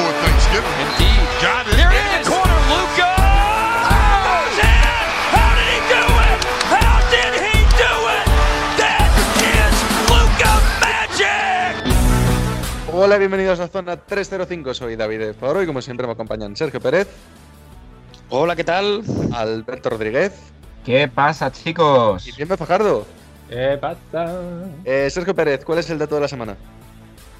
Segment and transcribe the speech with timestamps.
[0.00, 0.76] For Thanksgiving.
[0.80, 1.28] Indeed.
[1.42, 2.58] John here in the corner.
[2.72, 3.12] Luca.
[4.24, 5.04] Goes in.
[5.36, 6.38] How did he do it?
[6.72, 8.24] How did he do it?
[8.80, 9.12] That
[9.44, 9.76] is
[10.08, 11.76] Luca Magic.
[12.94, 14.72] Hola, bienvenidos a Zona 305.
[14.72, 17.06] Soy David Foro y como siempre me acompañan Sergio Pérez,
[18.30, 19.02] Hola, ¿qué tal?
[19.34, 20.32] Alberto Rodríguez
[20.84, 22.26] ¿Qué pasa, chicos?
[22.26, 23.04] y Bienve Fajardo.
[23.50, 24.32] ¿Qué pasa?
[24.84, 26.56] Eh, Sergio Pérez, ¿cuál es el dato de la semana?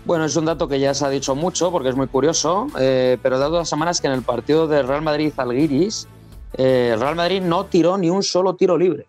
[0.05, 3.19] Bueno, es un dato que ya se ha dicho mucho porque es muy curioso, eh,
[3.23, 6.09] pero el dato de la semana es que en el partido del Real Madrid-Zalgiris,
[6.55, 9.07] eh, Real Madrid no tiró ni un solo tiro libre,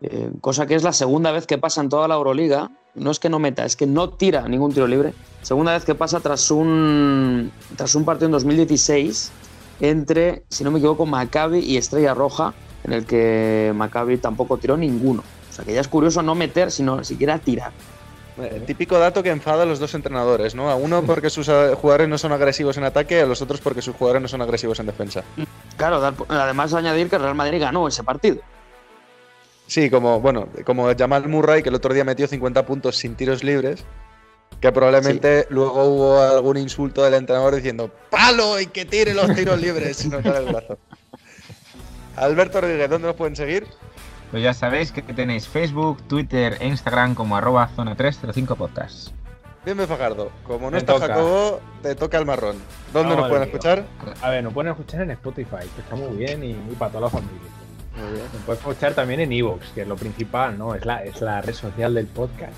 [0.00, 2.70] Eh, cosa que es la segunda vez que pasa en toda la Euroliga.
[2.94, 5.12] No es que no meta, es que no tira ningún tiro libre.
[5.42, 9.32] Segunda vez que pasa tras un, tras un partido en 2016
[9.80, 14.76] entre, si no me equivoco, Maccabi y Estrella Roja, en el que Maccabi tampoco tiró
[14.76, 15.22] ninguno.
[15.50, 17.72] O sea que ya es curioso no meter, sino siquiera tirar.
[18.40, 20.70] Eh, típico dato que enfada a los dos entrenadores, ¿no?
[20.70, 23.82] A uno porque sus eh, jugadores no son agresivos en ataque a los otros porque
[23.82, 25.22] sus jugadores no son agresivos en defensa.
[25.76, 28.40] Claro, además añadir que el Real Madrid ganó ese partido.
[29.66, 33.44] Sí, como, bueno, como Jamal Murray, que el otro día metió 50 puntos sin tiros
[33.44, 33.84] libres,
[34.60, 38.58] que probablemente luego hubo algún insulto del entrenador diciendo ¡Palo!
[38.58, 40.78] y que tire los tiros libres si no sale el brazo.
[42.16, 43.66] Alberto Rodríguez, ¿dónde nos pueden seguir?
[44.30, 49.08] Pues ya sabéis que tenéis Facebook, Twitter e Instagram como arroba zona 305 podcast.
[49.64, 50.30] Bienve Fajardo.
[50.44, 51.08] Como no Me está toca.
[51.08, 52.56] Jacobo, te toca el marrón.
[52.92, 53.84] ¿Dónde No, nos pueden escuchar?
[54.20, 57.04] A ver, nos pueden escuchar en Spotify, que está muy bien y, y para toda
[57.04, 57.38] la familia.
[57.96, 58.24] Muy bien.
[58.34, 60.74] Nos pueden escuchar también en Evox, que es lo principal, ¿no?
[60.74, 62.52] Es la, es la red social del podcast.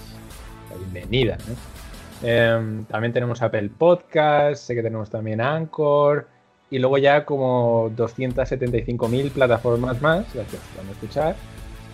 [0.70, 2.28] La bienvenida, ¿no?
[2.28, 6.28] Em, también tenemos Apple Podcast, sé que tenemos también Anchor
[6.70, 11.37] y luego ya como 275.000 plataformas más, las que nos pueden escuchar.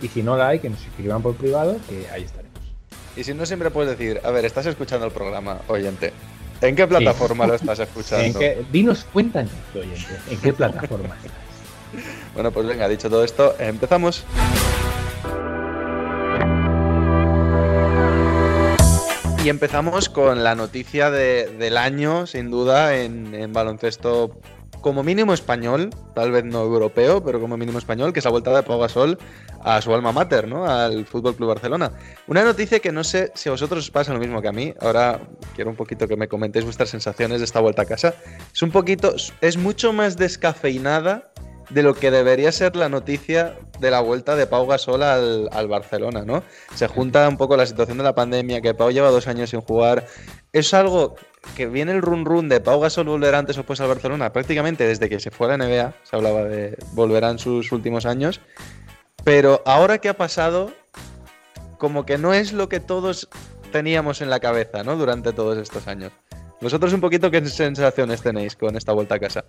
[0.01, 2.47] Y si no la hay, que nos escriban por privado, que ahí estaremos.
[3.15, 6.13] Y si no, siempre puedes decir, a ver, estás escuchando el programa, oyente.
[6.61, 8.25] ¿En qué plataforma lo estás escuchando?
[8.25, 11.31] ¿En qué- dinos, cuéntanos, oyente, ¿en qué plataforma estás?
[12.33, 14.23] Bueno, pues venga, dicho todo esto, empezamos.
[19.43, 24.31] Y empezamos con la noticia de- del año, sin duda, en, en baloncesto
[24.81, 28.55] como mínimo español, tal vez no europeo, pero como mínimo español, que es la vuelta
[28.55, 29.17] de Pau Gasol
[29.61, 30.65] a su alma mater, ¿no?
[30.65, 31.91] Al Fútbol Club Barcelona.
[32.27, 34.73] Una noticia que no sé si a vosotros os pasa lo mismo que a mí.
[34.79, 35.19] Ahora
[35.55, 38.13] quiero un poquito que me comentéis vuestras sensaciones de esta vuelta a casa.
[38.53, 41.31] Es un poquito, es mucho más descafeinada
[41.69, 45.67] de lo que debería ser la noticia de la vuelta de Pau Gasol al, al
[45.67, 46.43] Barcelona, ¿no?
[46.75, 49.61] Se junta un poco la situación de la pandemia, que Pau lleva dos años sin
[49.61, 50.07] jugar.
[50.53, 51.15] Es algo
[51.55, 54.87] que viene el run run de Pau Gasol volverá antes o después al Barcelona, prácticamente
[54.87, 58.41] desde que se fue a la NBA, se hablaba de volverá en sus últimos años.
[59.23, 60.71] Pero ahora que ha pasado,
[61.77, 63.29] como que no es lo que todos
[63.71, 64.95] teníamos en la cabeza, ¿no?
[64.95, 66.11] Durante todos estos años.
[66.61, 69.45] Vosotros un poquito qué sensaciones tenéis con esta vuelta a casa.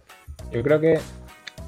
[0.52, 0.98] Yo creo que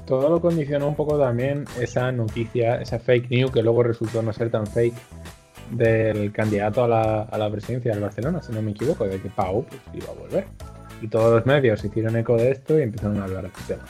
[0.05, 4.33] todo lo condicionó un poco también esa noticia, esa fake news que luego resultó no
[4.33, 4.95] ser tan fake
[5.71, 9.29] del candidato a la, a la presidencia del Barcelona, si no me equivoco, de que
[9.29, 10.45] Pau pues, iba a volver.
[11.01, 13.85] Y todos los medios hicieron eco de esto y empezaron a hablar de este tema.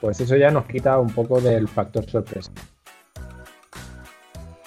[0.00, 2.50] Pues eso ya nos quita un poco del factor sorpresa.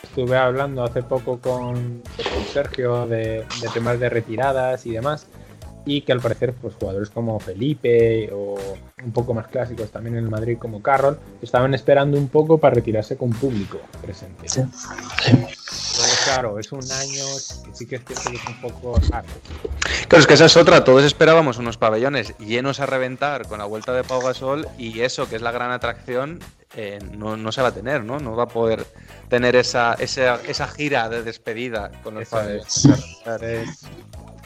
[0.02, 5.28] Estuve hablando hace poco con, con Sergio de, de temas de retiradas y demás
[5.88, 8.58] y que al parecer pues jugadores como Felipe o
[9.04, 12.76] un poco más clásicos también en el Madrid como Carroll estaban esperando un poco para
[12.76, 14.48] retirarse con público presente.
[14.48, 14.98] Entonces,
[16.28, 17.24] claro, es un año
[17.66, 19.28] que sí que es cierto que es un poco raro.
[20.08, 20.84] Claro, es que esa es otra.
[20.84, 25.28] Todos esperábamos unos pabellones llenos a reventar con la vuelta de Pau Gasol y eso,
[25.30, 26.40] que es la gran atracción,
[26.76, 28.20] eh, no, no se va a tener, ¿no?
[28.20, 28.86] No va a poder
[29.30, 32.86] tener esa, esa, esa gira de despedida con los Eso padres.
[33.42, 33.86] es.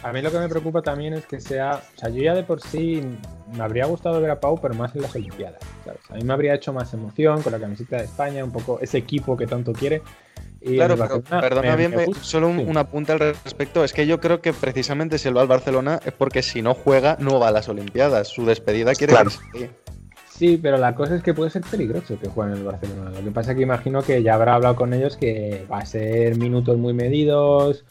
[0.03, 1.81] A mí lo que me preocupa también es que sea.
[1.95, 3.03] O sea, yo ya de por sí
[3.53, 5.61] me habría gustado ver a Pau, pero más en las Olimpiadas.
[5.85, 6.01] ¿sabes?
[6.09, 8.97] A mí me habría hecho más emoción con la camiseta de España, un poco ese
[8.97, 10.01] equipo que tanto quiere.
[10.61, 12.65] Y Claro, pero perdona bien, solo un, Sí.
[12.67, 13.83] un apunte al respecto.
[13.83, 16.75] Es que yo creo que precisamente si él va al Barcelona es porque si no
[16.75, 18.27] juega, no va a las Olimpiadas.
[18.27, 19.31] Su despedida quiere Claro.
[20.29, 23.11] Sí, pero la cosa es que puede ser peligroso que jueguen en el Barcelona.
[23.11, 25.85] Lo que pasa es que imagino que ya habrá hablado con ellos que va a
[25.85, 27.85] ser minutos muy medidos,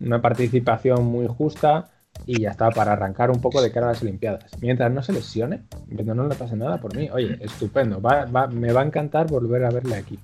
[0.00, 1.90] una participación muy justa
[2.26, 4.44] y ya está, para arrancar un poco de cara a las Olimpiadas.
[4.60, 8.46] Mientras no se lesione, mientras no le pase nada por mí, oye, estupendo, va- va-
[8.46, 10.18] me va a encantar volver a verle aquí.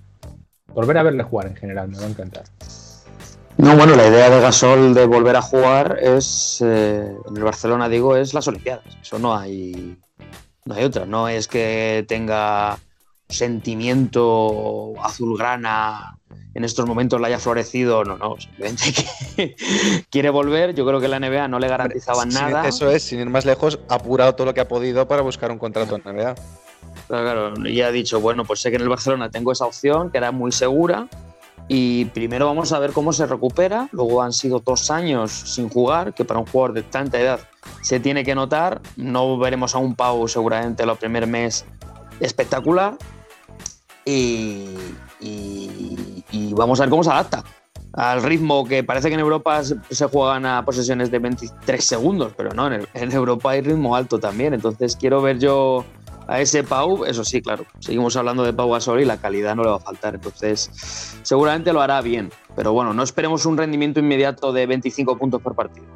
[0.77, 2.45] Volver a verle jugar en general, me va a encantar.
[3.57, 7.89] No, bueno, la idea de Gasol de volver a jugar es, eh, en el Barcelona
[7.89, 8.85] digo, es las Olimpiadas.
[9.01, 9.97] Eso no hay,
[10.67, 11.07] no hay otra.
[11.07, 12.79] No es que tenga
[13.27, 16.19] sentimiento azulgrana
[16.53, 18.85] en estos momentos le haya florecido, no, no, simplemente
[19.37, 19.57] que
[20.11, 20.75] quiere volver.
[20.75, 22.69] Yo creo que la NBA no le garantizaba Sin- nada.
[22.69, 25.51] Eso es, sin ir más lejos, ha apurado todo lo que ha podido para buscar
[25.51, 26.35] un contrato en NBA.
[27.09, 30.11] Claro, claro, y ha dicho, bueno, pues sé que en el Barcelona tengo esa opción,
[30.11, 31.09] que era muy segura,
[31.69, 33.89] y primero vamos a ver cómo se recupera.
[33.93, 37.41] Luego han sido dos años sin jugar, que para un jugador de tanta edad
[37.83, 38.81] se tiene que notar.
[38.97, 41.65] No veremos a un Pau seguramente el primer mes
[42.21, 42.97] espectacular.
[44.05, 44.69] Y,
[46.53, 47.45] vamos a ver cómo se adapta
[47.93, 52.51] al ritmo que parece que en Europa se, juegan a posesiones de 23 segundos, pero
[52.53, 54.55] no, en, en Europa hay ritmo alto también.
[54.55, 55.85] Entonces quiero ver yo
[56.29, 59.63] a ese Pau, eso sí, claro, seguimos hablando de Pau Gasol y la calidad no
[59.63, 60.71] le va a faltar, entonces
[61.23, 65.55] seguramente lo hará bien, pero bueno, no esperemos un rendimiento inmediato de 25 puntos por
[65.55, 65.87] partido.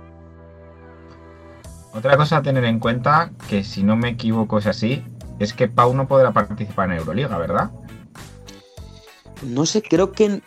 [1.92, 5.02] Otra cosa a tener en cuenta, que si no me equivoco es así,
[5.40, 7.70] es que Pau no podrá participar en Euroliga, ¿verdad?
[9.42, 10.42] No sé, creo que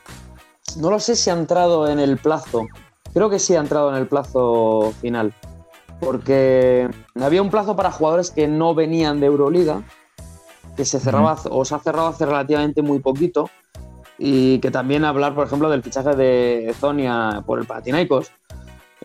[0.77, 2.68] no lo sé si ha entrado en el plazo,
[3.13, 5.33] creo que sí ha entrado en el plazo final,
[6.03, 6.89] porque
[7.19, 9.83] había un plazo para jugadores que no venían de Euroliga,
[10.75, 13.50] que se cerraba o se ha cerrado hace relativamente muy poquito,
[14.17, 18.31] y que también hablar, por ejemplo, del fichaje de Zonia por el Panathinaikos.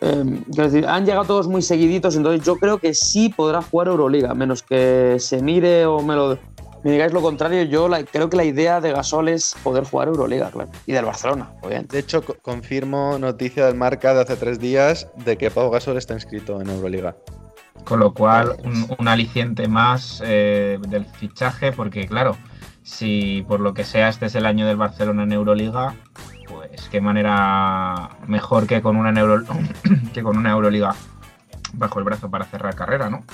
[0.00, 3.88] Eh, quiero decir, han llegado todos muy seguiditos, entonces yo creo que sí podrá jugar
[3.88, 6.38] Euroliga, menos que se mire o me lo
[6.84, 7.62] me digáis lo contrario.
[7.64, 11.04] Yo la- creo que la idea de Gasol es poder jugar Euroliga, claro, y del
[11.04, 11.96] Barcelona, obviamente.
[11.96, 15.96] De hecho, co- confirmo noticia del marca de hace tres días de que Pau Gasol
[15.96, 17.16] está inscrito en Euroliga.
[17.84, 22.36] Con lo cual, un, un aliciente más eh, del fichaje, porque claro,
[22.82, 25.94] si por lo que sea este es el año del Barcelona en Euroliga,
[26.48, 29.44] pues qué manera mejor que con una, Euro-
[30.12, 30.94] que con una Euroliga
[31.74, 33.24] bajo el brazo para cerrar carrera, ¿no?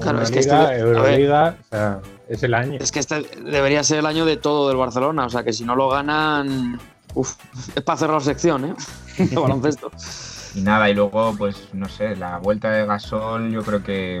[0.00, 0.78] Claro, es que este- ver.
[0.80, 2.78] Euroliga, o sea, es el año.
[2.80, 5.64] Es que este debería ser el año de todo del Barcelona, o sea que si
[5.64, 6.78] no lo ganan,
[7.14, 7.34] uf,
[7.74, 8.74] es para cerrar sección, ¿eh?
[9.18, 9.90] De baloncesto.
[10.54, 14.20] Y nada, y luego, pues no sé, la vuelta de Gasol yo creo que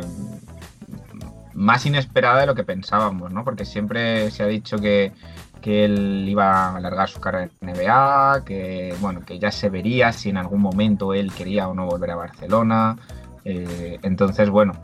[1.54, 3.44] más inesperada de lo que pensábamos, ¿no?
[3.44, 5.12] Porque siempre se ha dicho que,
[5.60, 10.12] que él iba a alargar su carrera en NBA, que bueno, que ya se vería
[10.12, 12.96] si en algún momento él quería o no volver a Barcelona.
[13.44, 14.74] Eh, entonces, bueno,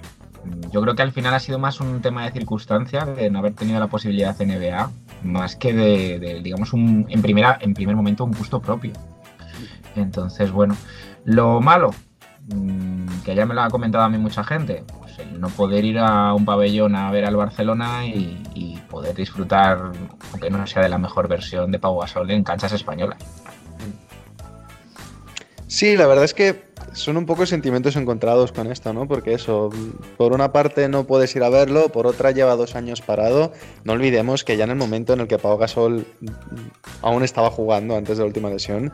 [0.71, 3.55] yo creo que al final ha sido más un tema de circunstancia, de no haber
[3.55, 4.91] tenido la posibilidad de NBA,
[5.23, 8.93] más que de, digamos, un, en, primera, en primer momento un gusto propio.
[9.97, 10.77] Entonces, bueno,
[11.25, 11.91] lo malo,
[12.49, 15.85] mm, que ya me lo ha comentado a mí mucha gente, pues el no poder
[15.85, 19.93] ir a un pabellón a ver al Barcelona y, y poder disfrutar,
[20.33, 23.19] aunque no sea de la mejor versión de Pau Gasol en canchas españolas.
[25.71, 26.65] Sí, la verdad es que
[26.95, 29.07] son un poco sentimientos encontrados con esto, ¿no?
[29.07, 29.71] Porque eso,
[30.17, 33.53] por una parte no puedes ir a verlo, por otra lleva dos años parado.
[33.85, 36.05] No olvidemos que ya en el momento en el que Pau Gasol
[37.03, 38.93] aún estaba jugando antes de la última lesión,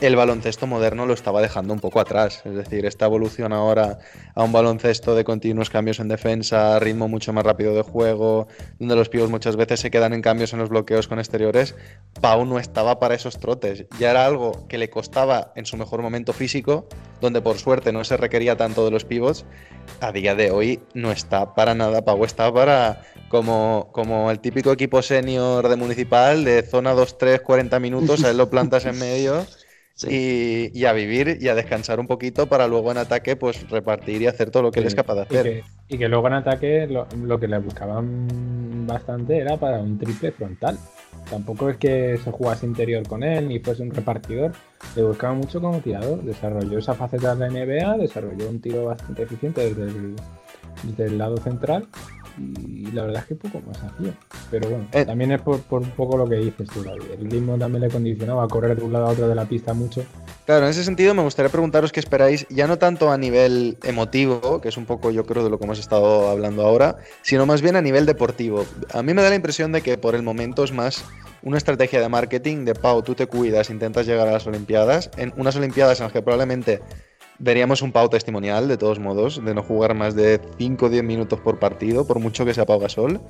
[0.00, 2.42] el baloncesto moderno lo estaba dejando un poco atrás.
[2.44, 3.98] Es decir, esta evolución ahora
[4.34, 8.48] a un baloncesto de continuos cambios en defensa, ritmo mucho más rápido de juego,
[8.78, 11.74] donde los pibos muchas veces se quedan en cambios en los bloqueos con exteriores,
[12.20, 13.86] Pau no estaba para esos trotes.
[13.98, 16.88] Ya era algo que le costaba en su mejor momento físico,
[17.20, 19.44] donde por suerte no se requería tanto de los pivots.
[20.00, 22.04] A día de hoy no está para nada.
[22.04, 27.80] Pau está para como, como el típico equipo senior de municipal, de zona 2-3, 40
[27.80, 29.44] minutos, a él lo plantas en medio.
[29.94, 30.08] Sí.
[30.10, 34.22] Y, y a vivir y a descansar un poquito para luego en ataque pues repartir
[34.22, 35.42] y hacer todo lo que él es capaz de Y hacer.
[35.42, 38.26] que, y que luego en ataque lo, lo que le buscaban
[38.86, 40.78] bastante era para un triple frontal.
[41.30, 44.52] Tampoco es que se jugase interior con él ni fuese un repartidor.
[44.96, 46.22] Le buscaban mucho como tirador.
[46.22, 50.16] Desarrolló esa faceta de la NBA, desarrolló un tiro bastante eficiente desde el,
[50.82, 51.88] desde el lado central.
[52.38, 54.12] Y la verdad es que poco más hacía.
[54.50, 55.04] Pero bueno, Eh.
[55.04, 57.02] también es por, por un poco lo que dices tú, David.
[57.18, 59.72] El ritmo también le condicionaba a correr de un lado a otro de la pista
[59.74, 60.04] mucho.
[60.46, 64.60] Claro, en ese sentido me gustaría preguntaros qué esperáis, ya no tanto a nivel emotivo,
[64.60, 67.62] que es un poco yo creo de lo que hemos estado hablando ahora, sino más
[67.62, 68.64] bien a nivel deportivo.
[68.92, 71.04] A mí me da la impresión de que por el momento es más
[71.42, 75.32] una estrategia de marketing de Pau, tú te cuidas, intentas llegar a las Olimpiadas, en
[75.36, 76.80] unas Olimpiadas en las que probablemente
[77.38, 81.04] veríamos un Pau testimonial, de todos modos, de no jugar más de 5 o 10
[81.04, 83.20] minutos por partido, por mucho que sea Pau Gasol.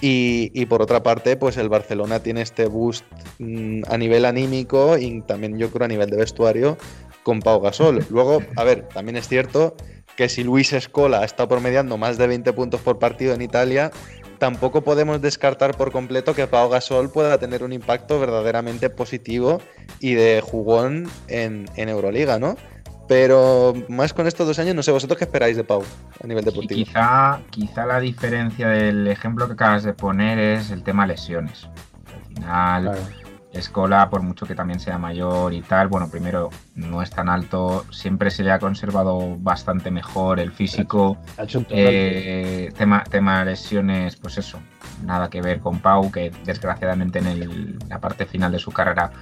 [0.00, 3.04] Y, y por otra parte, pues el Barcelona tiene este boost
[3.38, 6.76] mm, a nivel anímico y también yo creo a nivel de vestuario
[7.22, 8.04] con Pau Gasol.
[8.10, 9.76] Luego, a ver, también es cierto
[10.16, 13.90] que si Luis Escola está promediando más de 20 puntos por partido en Italia,
[14.38, 19.60] tampoco podemos descartar por completo que Pau Gasol pueda tener un impacto verdaderamente positivo
[20.00, 22.56] y de jugón en, en Euroliga, ¿no?
[23.06, 25.82] Pero más con estos dos años, no sé, ¿vosotros qué esperáis de Pau
[26.22, 26.74] a nivel deportivo?
[26.84, 31.68] quizá, quizá la diferencia del ejemplo que acabas de poner es el tema lesiones.
[32.14, 33.24] Al final, Claro.
[33.52, 37.84] Escola, por mucho que también sea mayor y tal, bueno, primero no es tan alto,
[37.92, 41.18] siempre se le ha conservado bastante mejor el físico.
[41.38, 41.64] Ha hecho.
[41.70, 44.58] Eh, tema, tema lesiones, pues eso,
[45.04, 49.12] nada que ver con Pau, que desgraciadamente en el- la parte final de su carrera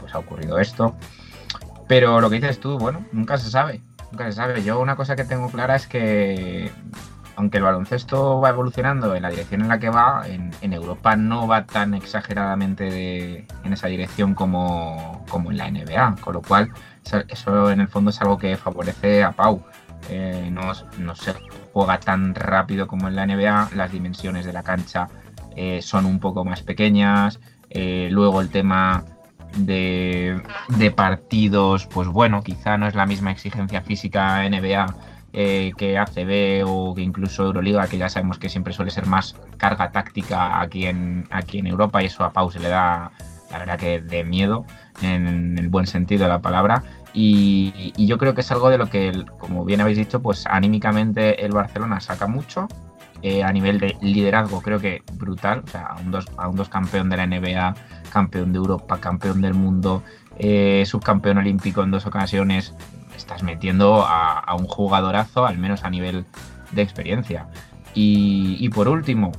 [0.00, 0.96] pues ha ocurrido esto.
[1.88, 3.80] Pero lo que dices tú, bueno, nunca se sabe,
[4.12, 4.62] nunca se sabe.
[4.62, 6.70] Yo una cosa que tengo clara es que
[7.36, 11.46] aunque el baloncesto va evolucionando en la dirección en la que va, en, Europa no
[11.46, 16.72] va tan exageradamente de- en esa dirección como, como en la NBA, con lo cual
[17.04, 19.62] eso- eso en el fondo es algo que favorece a Pau.
[20.10, 21.32] Eh, no, no se
[21.72, 25.06] juega tan rápido como en la NBA, las dimensiones de la cancha
[25.56, 27.38] eh, son un poco más pequeñas,
[27.70, 29.04] eh, luego el tema
[29.56, 30.40] de,
[30.94, 34.94] partidos, pues bueno, quizá no es la misma exigencia física NBA
[35.32, 39.36] eh, que ACB o que incluso Euroliga, que ya sabemos que siempre suele ser más
[39.56, 43.12] carga táctica aquí en, aquí en Europa y eso a Pau se le da,
[43.50, 44.64] la verdad que de miedo,
[45.02, 46.82] en el buen sentido de la palabra.
[47.12, 51.44] Y, yo creo que es algo de lo que, como bien habéis dicho, pues anímicamente
[51.44, 52.68] el Barcelona saca mucho.
[53.20, 56.54] Eh, a nivel de liderazgo creo que brutal, o sea, a un, dos, a un
[56.54, 57.74] dos campeón de la NBA,
[58.08, 60.02] campeón de Europa, campeón del mundo,
[60.38, 62.74] eh, subcampeón olímpico en dos ocasiones,
[63.16, 66.26] estás metiendo a, un jugadorazo, al menos a nivel
[66.72, 67.48] de experiencia.
[67.94, 69.32] Y, y por último,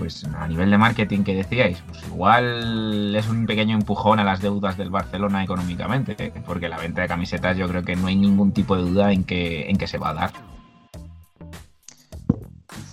[0.00, 4.40] pues a nivel de marketing que decíais, pues igual es un pequeño empujón a las
[4.40, 8.52] deudas del Barcelona económicamente, porque la venta de camisetas yo creo que no hay ningún
[8.52, 10.32] tipo de duda en que, en que se va a dar.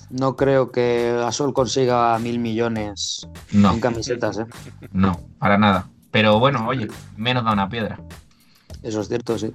[0.09, 4.45] No creo que Gasol consiga mil millones No, en camisetas, ¿eh?
[4.91, 5.89] no, para nada.
[6.11, 6.87] Pero bueno, oye,
[7.17, 7.99] menos da una piedra.
[8.83, 9.53] Eso es cierto, sí.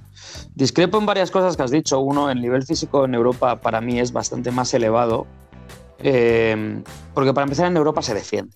[0.53, 1.99] Discrepo en varias cosas que has dicho.
[1.99, 5.25] Uno, el nivel físico en Europa para mí es bastante más elevado.
[5.99, 6.83] eh,
[7.13, 8.55] porque para empezar en Europa se defiende.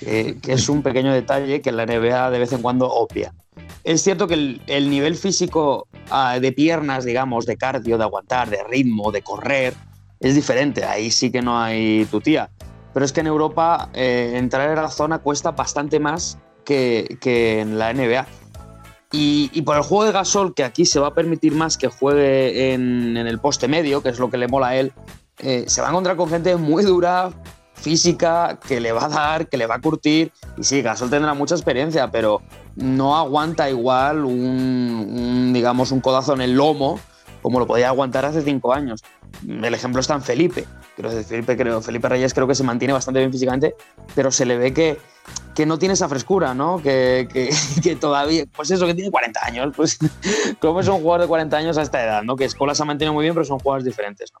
[0.00, 3.32] Que, que es un pequeño detalle que la NBA de vez en cuando obvia.
[3.84, 8.50] Es cierto que el, el nivel físico ah, de piernas, digamos, de cardio, de aguantar,
[8.50, 9.74] de ritmo, de correr,
[10.20, 10.84] es diferente.
[10.84, 12.50] Ahí sí que no hay tu tía.
[12.92, 17.60] Pero es que en Europa eh, entrar en la zona cuesta bastante más que, que
[17.60, 18.26] en la NBA.
[19.12, 22.72] Y, por el juego de Gasol, que aquí se va a permitir más que juegue
[22.72, 24.92] en, en el poste medio, que es lo que le mola a él,
[25.38, 27.32] eh, se va a encontrar con gente muy dura,
[27.74, 30.32] física, que le va a dar, que le va a curtir.
[30.56, 32.42] Y sí, Gasol tendrá mucha experiencia, pero
[32.76, 37.00] no aguanta igual un, digamos, un codazo en el lomo
[37.42, 39.02] como lo podía aguantar hace cinco años.
[39.46, 40.66] El ejemplo está en Felipe.
[41.26, 43.74] Felipe, creo, Felipe Reyes creo que se mantiene bastante bien físicamente,
[44.14, 44.98] pero se le ve que,
[45.54, 46.82] que no tiene esa frescura, ¿no?
[46.82, 47.50] Que, que,
[47.82, 49.72] que, todavía, pues eso, que tiene 40 años.
[49.76, 49.98] Pues,
[50.60, 52.36] ¿Cómo es un jugador de 40 años a esta edad, ¿no?
[52.36, 54.40] Que Escola se ha mantenido muy bien, pero son jugadores diferentes, ¿no?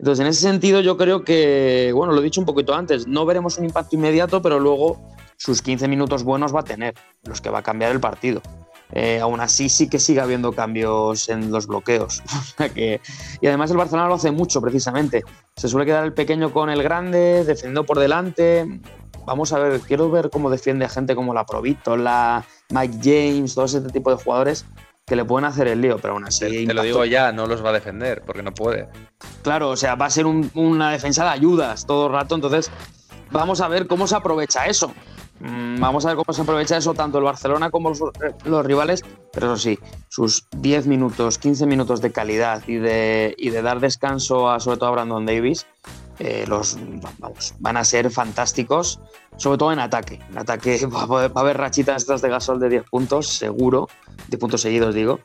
[0.00, 3.26] Entonces, en ese sentido, yo creo que, bueno, lo he dicho un poquito antes, no
[3.26, 4.98] veremos un impacto inmediato, pero luego
[5.36, 8.40] sus 15 minutos buenos va a tener, los que va a cambiar el partido.
[8.92, 12.22] Eh, aún así sí que sigue habiendo cambios en los bloqueos.
[12.74, 13.00] Que,
[13.40, 15.22] y además el Barcelona lo hace mucho precisamente.
[15.56, 18.80] Se suele quedar el pequeño con el grande, defendiendo por delante.
[19.26, 23.66] Vamos a ver, quiero ver cómo defiende a gente como la Provítola, Mike James, todo
[23.66, 24.64] ese tipo de jugadores
[25.06, 26.40] que le pueden hacer el lío, pero aún así.
[26.44, 28.88] Te, te lo digo ya, no los va a defender, porque no puede.
[29.42, 32.70] Claro, o sea, va a ser un- una defensa de ayudas todo el rato, entonces
[33.30, 34.92] vamos a ver cómo se aprovecha eso.
[35.40, 38.00] Mm, Vamos a ver cómo se aprovecha eso tanto el Barcelona como los,
[38.44, 39.78] los rivales, pero eso sí,
[40.10, 44.76] sus 10 minutos, 15 minutos de calidad y de, y de dar descanso a sobre
[44.76, 45.66] todo a Brandon Davis,
[46.18, 46.76] eh, los,
[47.18, 49.00] vamos, van a ser fantásticos,
[49.38, 50.20] sobre todo en ataque.
[50.30, 53.28] En ataque va a, poder- va a haber rachitas estas de gasol de 10 puntos,
[53.28, 53.88] seguro,
[54.28, 55.20] 10 puntos seguidos digo,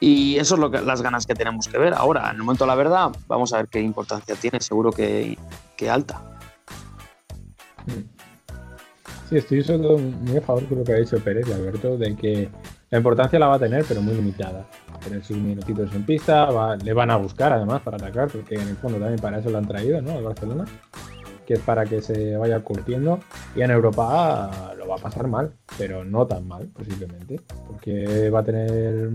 [0.00, 1.92] y eso es lo que, las ganas que tenemos que ver.
[1.92, 5.36] Ahora, en el momento de la verdad, vamos a ver qué importancia tiene, seguro que,
[5.76, 6.22] que alta.
[9.28, 12.16] Sí, estoy todo muy a favor con lo que ha dicho Pérez y Alberto, de
[12.16, 12.48] que
[12.90, 14.66] la importancia la va a tener, pero muy limitada.
[15.04, 16.48] Tener sus minutitos en pista,
[16.82, 19.58] le van a buscar además para atacar, porque en el fondo también para eso lo
[19.58, 20.18] han traído, ¿no?
[20.18, 20.64] Al Barcelona,
[21.46, 23.20] que es para que se vaya curtiendo.
[23.54, 28.40] Y en Europa lo va a pasar mal, pero no tan mal, posiblemente, porque va
[28.40, 29.10] a tener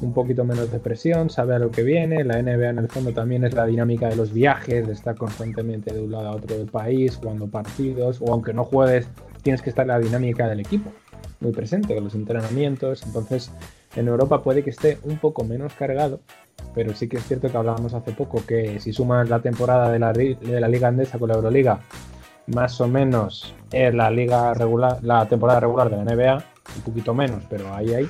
[0.00, 2.24] un poquito menos de presión, sabe a lo que viene.
[2.24, 5.92] La NBA en el fondo también es la dinámica de los viajes, de estar constantemente
[5.92, 9.08] de un lado a otro del país, jugando partidos, o aunque no juegues,
[9.42, 10.92] tienes que estar la dinámica del equipo
[11.40, 13.04] muy presente con los entrenamientos.
[13.04, 13.50] Entonces,
[13.96, 16.20] En Europa puede que esté un poco menos cargado,
[16.74, 19.98] pero sí que es cierto que hablábamos hace poco que si sumas la temporada de
[19.98, 21.80] la, de la Liga Andesa con la Euroliga,
[22.46, 26.44] más o menos es la liga regular, la temporada regular de la NBA,
[26.76, 28.08] un poquito menos, pero ahí ahí.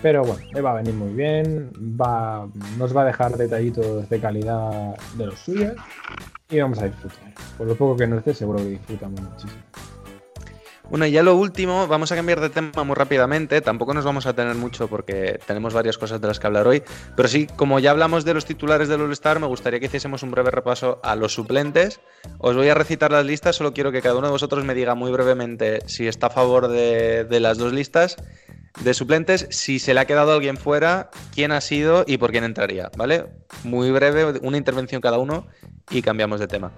[0.00, 4.20] Pero bueno, le va a venir muy bien, va, nos va a dejar detallitos de
[4.20, 5.74] calidad de los suyos
[6.48, 7.34] y vamos a disfrutar.
[7.56, 9.62] Por lo poco que nos dé, seguro que disfrutamos muchísimo.
[10.90, 13.60] Bueno, y ya lo último, vamos a cambiar de tema muy rápidamente.
[13.60, 16.82] Tampoco nos vamos a tener mucho porque tenemos varias cosas de las que hablar hoy.
[17.14, 20.30] Pero sí, como ya hablamos de los titulares del All-Star, me gustaría que hiciésemos un
[20.30, 22.00] breve repaso a los suplentes.
[22.38, 24.94] Os voy a recitar las listas, solo quiero que cada uno de vosotros me diga
[24.94, 28.16] muy brevemente si está a favor de, de las dos listas
[28.80, 32.44] de suplentes, si se le ha quedado alguien fuera, quién ha sido y por quién
[32.44, 33.26] entraría, ¿vale?
[33.64, 35.46] Muy breve, una intervención cada uno
[35.90, 36.70] y cambiamos de tema.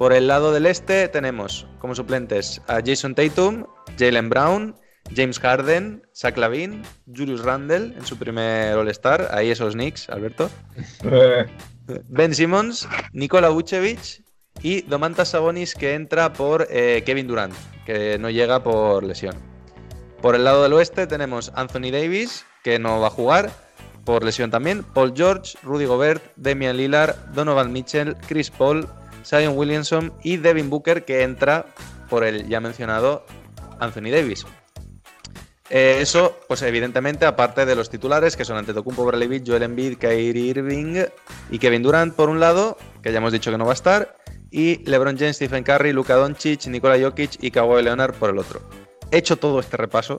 [0.00, 3.66] Por el lado del este tenemos como suplentes a Jason Tatum,
[3.98, 4.74] Jalen Brown,
[5.14, 6.80] James Harden, Zach Lavin,
[7.14, 10.48] Julius Randle en su primer All-Star, ahí esos Knicks, Alberto.
[12.08, 14.24] Ben Simmons, Nikola Vucevic
[14.62, 17.54] y Domantas Sabonis que entra por eh, Kevin Durant,
[17.84, 19.34] que no llega por lesión.
[20.22, 23.50] Por el lado del oeste tenemos Anthony Davis, que no va a jugar
[24.06, 28.88] por lesión también, Paul George, Rudy Gobert, Damian Lillard, Donovan Mitchell, Chris Paul,
[29.24, 31.66] Zion Williamson y Devin Booker, que entra
[32.08, 33.24] por el ya mencionado
[33.78, 34.46] Anthony Davis.
[35.70, 39.98] Eh, eso, pues evidentemente, aparte de los titulares, que son Antetokounmpo, Bradley Beal, Joel Embiid,
[39.98, 41.04] Kyrie Irving
[41.50, 44.16] y Kevin Durant por un lado, que ya hemos dicho que no va a estar,
[44.50, 48.60] y LeBron James, Stephen Curry, Luka Doncic, Nikola Jokic y Kawhi Leonard por el otro.
[49.12, 50.18] Hecho todo este repaso,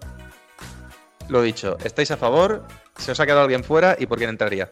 [1.27, 2.63] lo dicho, ¿estáis a favor?
[2.97, 4.71] ¿Se os ha quedado alguien fuera y por quién entraría?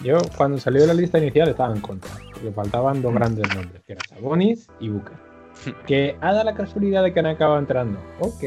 [0.00, 2.10] Yo, cuando salió la lista inicial, estaba en contra.
[2.42, 5.16] Le faltaban dos grandes nombres, que eran Sabonis y Booker.
[5.86, 7.98] Que ha dado la casualidad de que han acabado entrando.
[8.20, 8.44] Ok.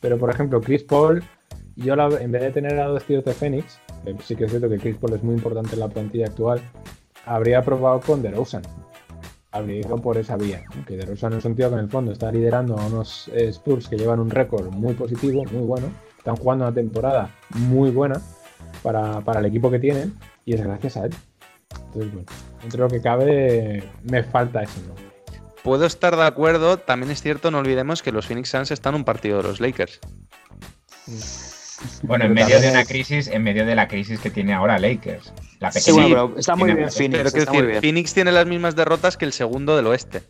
[0.00, 1.22] Pero, por ejemplo, Chris Paul,
[1.76, 4.50] yo la- en vez de tener a dos tíos de Phoenix, que sí que es
[4.50, 6.60] cierto que Chris Paul es muy importante en la plantilla actual,
[7.24, 8.62] habría probado con DeRozan.
[9.52, 10.64] Habría ido por esa vía.
[10.86, 13.88] Que DeRozan es un tío que en el fondo está liderando a unos eh, Spurs
[13.88, 15.86] que llevan un récord muy positivo, muy bueno.
[16.18, 18.20] Están jugando una temporada muy buena
[18.82, 20.14] para, para el equipo que tienen
[20.44, 21.14] y es gracias a él.
[21.86, 22.26] Entonces, bueno,
[22.62, 25.04] entre lo que cabe, me falta ese nombre.
[25.62, 29.04] Puedo estar de acuerdo, también es cierto, no olvidemos que los Phoenix Suns están un
[29.04, 30.00] partido de los Lakers.
[32.02, 35.32] Bueno, en medio de una crisis, en medio de la crisis que tiene ahora Lakers.
[35.60, 35.82] La pequeña.
[35.82, 37.32] Sí, bueno, pero está muy bien Phoenix.
[37.32, 37.80] Pero muy decir, bien.
[37.80, 40.22] Phoenix tiene las mismas derrotas que el segundo del oeste.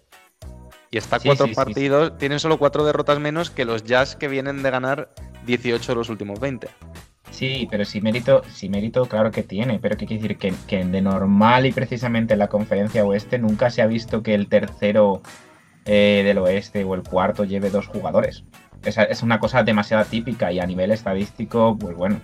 [0.91, 4.15] Y está Sí, cuatro sí, sí, partidos, tienen solo cuatro derrotas menos que los Jazz
[4.17, 5.15] que vienen de ganar
[5.47, 6.69] 18 de los últimos 20.
[7.33, 10.39] Sí, pero si mérito, si mérito, claro que tiene, pero ¿qué quiere decir?
[10.39, 14.35] Que, que de normal y precisamente en la conferencia oeste nunca se ha visto que
[14.35, 15.23] el tercero
[15.87, 18.45] eh, del oeste o el cuarto lleve dos jugadores.
[18.85, 22.21] Esa es una cosa demasiado típica y a nivel estadístico, pues bueno.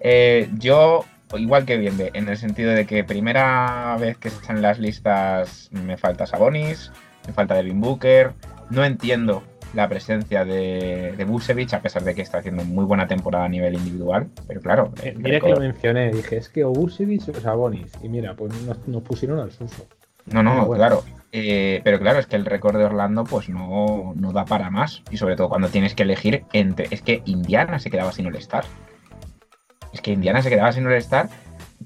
[0.00, 4.62] Eh, yo, igual que bien, en el sentido de que primera vez que están en
[4.62, 6.92] las listas me falta Sabonis,
[7.26, 8.32] me falta Devin Booker,
[8.68, 9.42] no entiendo
[9.74, 13.48] la presencia de, de Vucevic, a pesar de que está haciendo muy buena temporada a
[13.48, 14.28] nivel individual.
[14.46, 17.92] Pero claro, Eh, mira que lo mencioné, dije, es que o Vucevic o Sabonis.
[18.02, 19.86] Y mira, pues nos, nos pusieron al suso.
[20.26, 20.74] no, no, bueno.
[20.74, 21.02] claro.
[21.36, 25.02] Eh, pero claro, es que el récord de Orlando pues no, no da para más.
[25.10, 26.86] Y sobre todo cuando tienes que elegir entre...
[26.92, 28.64] Es que Indiana se quedaba sin All-Star.
[29.92, 31.28] Es que Indiana se quedaba sin All-Star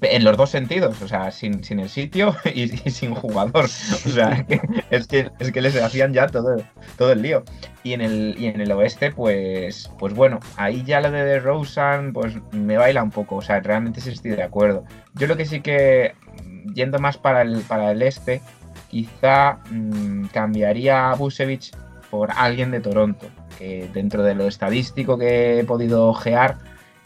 [0.01, 1.01] en los dos sentidos.
[1.01, 3.65] O sea, sin, sin el sitio y, y sin jugador.
[3.65, 6.57] O sea, que- es, que, es que les hacían ya todo,
[6.97, 7.43] todo el lío.
[7.83, 12.13] Y en el, y en el oeste, pues, pues bueno, ahí ya lo de DeRozan,
[12.13, 13.37] pues me baila un poco.
[13.37, 14.83] O sea, realmente sí estoy de acuerdo.
[15.15, 16.13] Yo lo que sí que,
[16.45, 18.41] mm, yendo más para el, para el este,
[18.89, 21.71] quizá mm, cambiaría a Busevich
[22.09, 23.27] por alguien de Toronto.
[23.57, 26.57] Que dentro de lo estadístico que he podido ojear,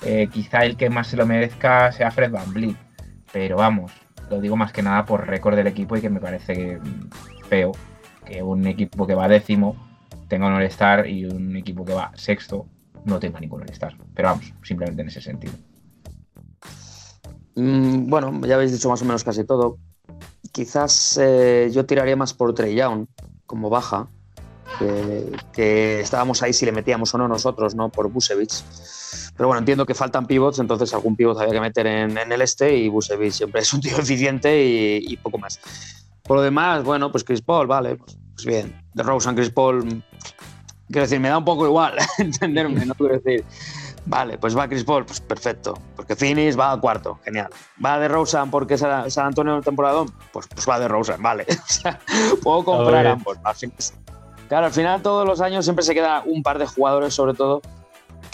[0.02, 2.78] eh, quizá el que más se lo merezca sea Fred Van Vliet.
[3.32, 3.92] Pero vamos,
[4.30, 7.10] lo digo más que nada por récord del equipo y que me parece mm,
[7.48, 7.72] feo
[8.26, 9.76] que un equipo que va décimo
[10.28, 12.66] tenga un All-Star y un equipo que va sexto
[13.06, 13.96] no tenga ningún All-Star.
[14.14, 15.54] Pero vamos, simplemente en ese sentido.
[17.56, 19.78] Mm, bueno, ya habéis dicho más o menos casi todo.
[20.52, 23.08] Quizás eh, yo tiraría más por Trey Young
[23.46, 24.08] como baja,
[24.80, 27.90] que, que estábamos ahí si le metíamos o no nosotros, ¿no?
[27.90, 28.64] Por Busevich.
[29.36, 32.42] Pero bueno, entiendo que faltan pivots, entonces algún pivot había que meter en, en el
[32.42, 35.60] este y Busevich siempre es un tío eficiente y, y poco más.
[36.24, 38.82] Por lo demás, bueno, pues Chris Paul, vale, pues, pues bien.
[38.94, 40.04] De Rosen, Chris Paul,
[40.88, 43.44] quiero decir, me da un poco igual, entenderme, no quiero decir.
[44.06, 45.78] Vale, pues va Chris Paul, pues perfecto.
[45.96, 47.50] Porque Phoenix va a cuarto, genial.
[47.84, 50.12] ¿Va de Rosen porque es San San Antonio el temporadón?
[50.32, 51.46] Pues, pues va de Rosen, vale.
[51.70, 52.00] O sea,
[52.44, 53.38] puedo comprar ambos.
[53.44, 53.56] Al
[54.50, 57.62] Claro, al final todos los años siempre se queda un par de jugadores, sobre todo,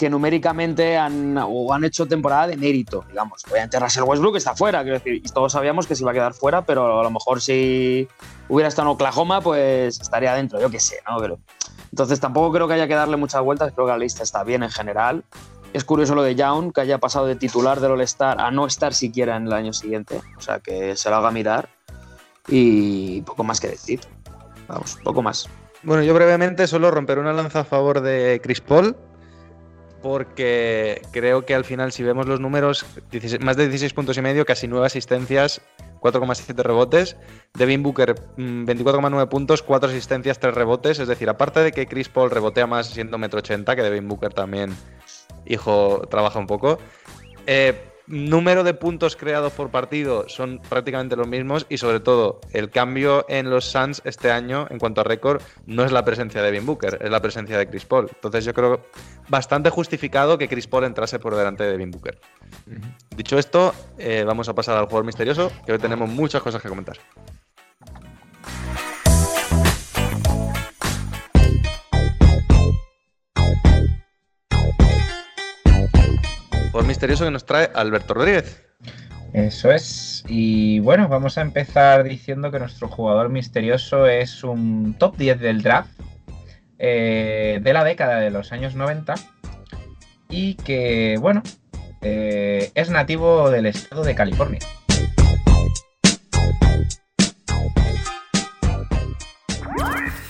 [0.00, 3.44] que numéricamente han, o han hecho temporada de mérito, digamos.
[3.50, 6.64] Obviamente Russell Westbrook está fuera, quiero decir, todos sabíamos que se iba a quedar fuera,
[6.64, 8.08] pero a lo mejor si
[8.48, 11.18] hubiera estado en Oklahoma, pues estaría dentro, yo qué sé, ¿no?
[11.18, 11.38] Pero,
[11.90, 14.62] entonces tampoco creo que haya que darle muchas vueltas, creo que la lista está bien
[14.62, 15.22] en general.
[15.74, 18.94] Es curioso lo de Young, que haya pasado de titular del All-Star a no estar
[18.94, 21.68] siquiera en el año siguiente, o sea, que se lo haga mirar.
[22.48, 24.00] Y poco más que decir.
[24.66, 25.46] Vamos, poco más.
[25.82, 28.96] Bueno, yo brevemente solo romper una lanza a favor de Chris Paul,
[30.02, 34.22] porque creo que al final, si vemos los números, 16 más de 16 puntos y
[34.22, 35.60] medio, casi 9 asistencias,
[36.00, 37.16] 4,7 rebotes.
[37.54, 40.98] Devin Booker, mm, 24,9 puntos, 4 asistencias, 3 rebotes.
[40.98, 44.32] Es decir, aparte de que Chris Paul rebotea más siendo 1,80 m, que Devin Booker
[44.32, 44.74] también,
[45.46, 46.78] hijo, trabaja un poco.
[47.46, 52.68] Eh, número de puntos creados por partido son prácticamente los mismos y sobre todo el
[52.68, 56.50] cambio en los Suns este año en cuanto a récord no es la presencia de
[56.50, 58.08] Devin Booker, es la presencia de Chris Paul.
[58.12, 58.80] Entonces yo creo
[59.28, 62.20] bastante justificado que Chris Paul entrase por delante de Devin Booker.
[63.16, 66.68] Dicho esto, eh, vamos a pasar al jugador misterioso, que hoy tenemos muchas cosas que
[66.68, 66.98] comentar.
[76.70, 78.62] Jugador misterioso que nos trae Alberto Rodríguez.
[79.32, 80.24] Eso es.
[80.28, 85.62] Y bueno, vamos a empezar diciendo que nuestro jugador misterioso es un top 10 del
[85.62, 85.90] draft
[86.78, 89.14] eh, de la década de los años 90
[90.28, 91.42] y que, bueno,
[92.02, 94.60] eh, es nativo del estado de California.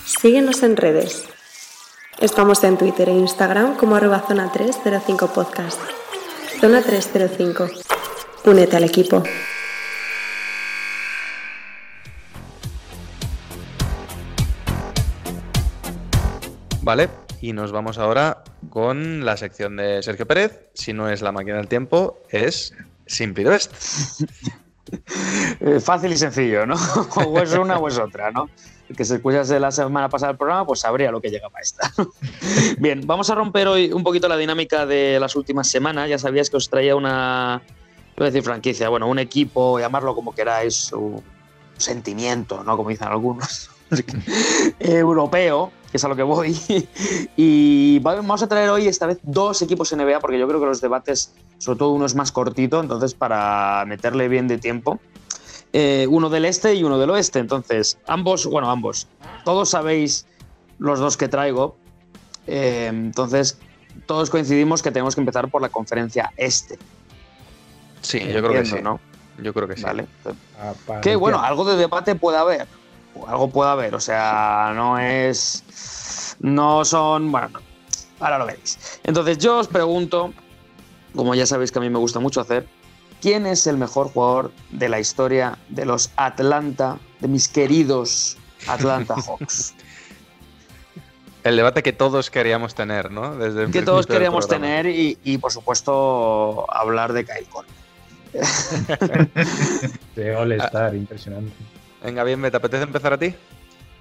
[0.04, 1.24] Síguenos en redes.
[2.18, 5.80] Estamos en Twitter e Instagram como arroba zona 305 podcast.
[6.60, 7.70] Zona 305.
[8.44, 9.22] Únete al equipo.
[16.82, 17.08] Vale,
[17.40, 20.68] y nos vamos ahora con la sección de Sergio Pérez.
[20.74, 22.74] Si no es la máquina del tiempo, es
[23.06, 23.72] Sin West.
[25.60, 26.74] Eh, fácil y sencillo, ¿no?
[27.14, 28.50] o es una o es otra, ¿no?
[28.96, 31.92] Que se escuchase la semana pasada el programa, pues sabría lo que llegaba esta.
[32.78, 36.08] Bien, vamos a romper hoy un poquito la dinámica de las últimas semanas.
[36.08, 37.62] Ya sabías que os traía una,
[38.16, 41.22] voy a decir franquicia, bueno, un equipo, llamarlo como queráis, un
[41.76, 42.76] sentimiento, ¿no?
[42.76, 43.70] Como dicen algunos.
[44.78, 46.56] Europeo, que es a lo que voy.
[47.36, 50.80] y vamos a traer hoy esta vez dos equipos NBA, porque yo creo que los
[50.80, 55.00] debates, sobre todo uno es más cortito, entonces para meterle bien de tiempo.
[55.72, 57.38] Eh, uno del este y uno del oeste.
[57.38, 59.06] Entonces, ambos, bueno, ambos.
[59.44, 60.26] Todos sabéis
[60.78, 61.76] los dos que traigo.
[62.46, 63.58] Eh, entonces,
[64.06, 66.78] todos coincidimos que tenemos que empezar por la conferencia este.
[68.02, 68.76] Sí, yo creo que sí.
[68.82, 69.00] ¿no?
[69.42, 69.82] Yo creo que sí.
[69.82, 70.06] Vale.
[70.58, 72.66] Ah, Que bueno, algo de debate puede haber.
[73.26, 73.94] Algo puede haber.
[73.94, 76.36] O sea, no es.
[76.40, 77.30] No son.
[77.30, 77.60] Bueno, no.
[78.20, 79.00] ahora lo veréis.
[79.04, 80.32] Entonces, yo os pregunto,
[81.14, 82.66] como ya sabéis que a mí me gusta mucho hacer,
[83.20, 89.14] ¿quién es el mejor jugador de la historia de los Atlanta, de mis queridos Atlanta
[89.26, 89.74] Hawks?
[91.42, 93.34] El debate que todos queríamos tener, ¿no?
[93.36, 97.70] Desde el que todos queríamos tener y, y, por supuesto, hablar de Kyle Korver.
[100.14, 101.52] De All Star, impresionante.
[102.04, 103.34] Venga, bien, ¿te apetece empezar a ti?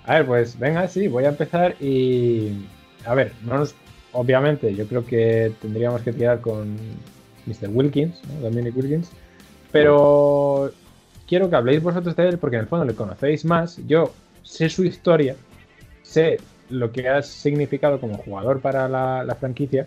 [0.06, 2.66] A ver, pues venga, sí, voy a empezar y.
[3.06, 3.76] A ver, no nos-
[4.12, 6.78] obviamente, yo creo que tendríamos que tirar con
[7.50, 7.70] Mr.
[7.70, 8.50] Wilkins, ¿no?
[8.50, 9.12] Dominic Wilkins.
[9.72, 10.72] Pero
[11.28, 13.80] quiero que habléis vosotros de él porque en el fondo le conocéis más.
[13.88, 15.36] Yo sé su historia,
[16.02, 19.86] sé lo que ha significado como jugador para la, franquicia,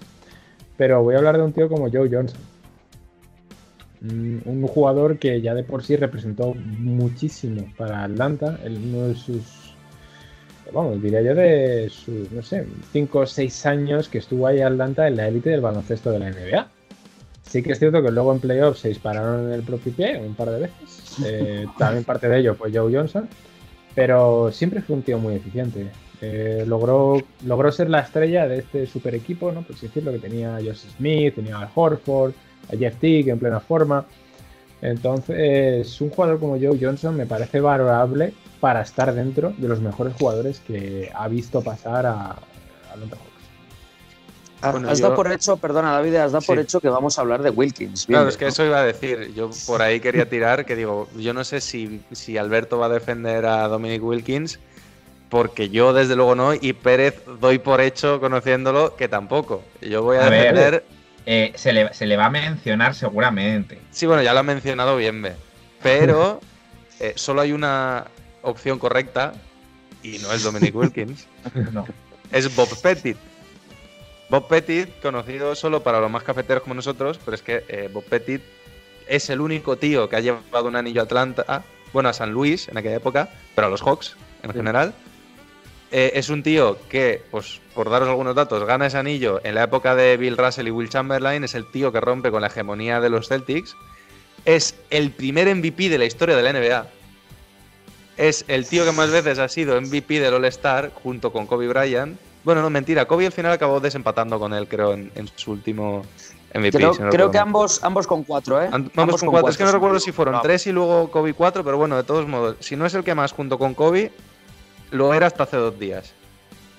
[0.77, 2.40] pero voy a hablar de un tío como Joe Johnson.
[4.01, 9.75] Mm, Un jugador que ya de por sí representó muchísimo para Atlanta, uno de sus,
[10.72, 15.07] vamos, diría yo de sus, no sé, 5 o 6 años que estuvo ahí Atlanta
[15.07, 16.68] en la élite del baloncesto de la NBA.
[17.52, 20.34] Sí que es cierto que luego en playoffs se dispararon en el propio pie un
[20.34, 21.18] par de veces.
[21.22, 23.28] Eh, también parte de ello fue Joe Johnson.
[23.94, 25.88] Pero siempre fue un tío muy eficiente.
[26.22, 29.60] Eh, logró, logró ser la estrella de este super equipo, ¿no?
[29.60, 32.32] Por así decirlo, que tenía a Josh Smith, tenía a Horford,
[32.72, 34.06] a Jeff Teague en plena forma.
[34.80, 40.14] Entonces, un jugador como Joe Johnson me parece valorable para estar dentro de los mejores
[40.14, 43.31] jugadores que ha visto pasar a, a.
[44.70, 47.22] Bueno, has yo- dado por hecho, perdona David, has dado por hecho que vamos a
[47.22, 48.07] hablar de Wilkins.
[48.07, 48.51] Claro, es que ¿no?
[48.51, 49.33] eso iba a decir.
[49.35, 52.88] Yo por ahí quería tirar, que digo, yo no sé si, si Alberto va a
[52.90, 54.61] defender a Dominic Wilkins,
[55.29, 59.62] porque yo desde luego no, y Pérez doy por hecho, conociéndolo, que tampoco.
[59.81, 60.55] Yo voy a, A ver.
[60.55, 60.85] defender...
[61.25, 63.79] Eh, se, le, se le va a mencionar seguramente.
[63.92, 65.35] Sí, bueno, ya lo ha mencionado bien, Be.
[65.83, 66.40] pero
[67.01, 68.05] eh, solo hay una
[68.42, 69.33] opción correcta,
[70.03, 71.27] y no es Dominic Wilkins,
[71.72, 71.87] No.
[72.33, 73.16] es Bob Pettit.
[74.32, 78.02] Bob Pettit, conocido solo para los más cafeteros como nosotros, pero es que eh, Bob
[78.04, 78.40] Pettit
[79.06, 82.66] es el único tío que ha llevado un anillo a Atlanta, bueno, a San Luis
[82.68, 84.94] en aquella época, pero a los Hawks en general.
[85.90, 89.64] Eh, es un tío que, pues, por daros algunos datos, gana ese anillo en la
[89.64, 91.44] época de Bill Russell y Will Chamberlain.
[91.44, 93.76] Es el tío que rompe con la hegemonía de los Celtics.
[94.46, 96.86] Es el primer MVP de la historia de la NBA.
[98.16, 102.18] Es el tío que más veces ha sido MVP del All-Star junto con Kobe Bryant.
[102.44, 103.07] Bueno, no, mentira.
[103.07, 106.02] Kobe al final acabó desempatando con él, creo, en, en su último
[106.55, 106.76] MVP.
[106.76, 108.68] Creo, si no creo que ambos, ambos con cuatro, ¿eh?
[108.94, 109.50] Vamos con cuatro.
[109.50, 110.42] Es que no recuerdo si fueron No.
[110.42, 113.14] tres y luego Kobe cuatro, pero bueno, de todos modos, si no es el que
[113.14, 114.12] más junto con Kobe,
[114.90, 116.12] lo era hasta hace dos días.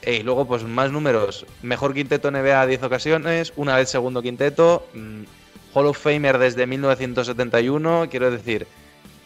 [0.05, 1.45] Y luego, pues más números.
[1.61, 5.23] Mejor quinteto NBA 10 ocasiones, una vez segundo quinteto, mm,
[5.73, 8.67] Hall of Famer desde 1971, quiero decir,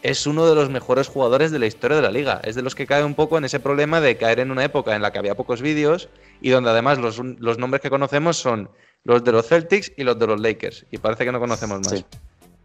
[0.02, 2.40] es uno de los mejores jugadores de la historia de la liga.
[2.44, 4.94] Es de los que cae un poco en ese problema de caer en una época
[4.94, 6.08] en la que había pocos vídeos
[6.40, 8.70] y donde además los, los nombres que conocemos son
[9.04, 10.86] los de los Celtics y los de los Lakers.
[10.90, 11.90] Y parece que no conocemos más.
[11.90, 12.04] Sí.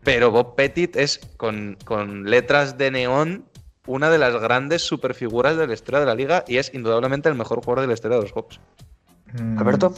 [0.04, 3.46] Pero Bob Pettit es, con, con letras de neón,
[3.88, 7.36] una de las grandes superfiguras de la historia de la liga y es indudablemente el
[7.36, 8.60] mejor jugador de la historia de los Hawks.
[9.34, 9.94] Mm, Alberto.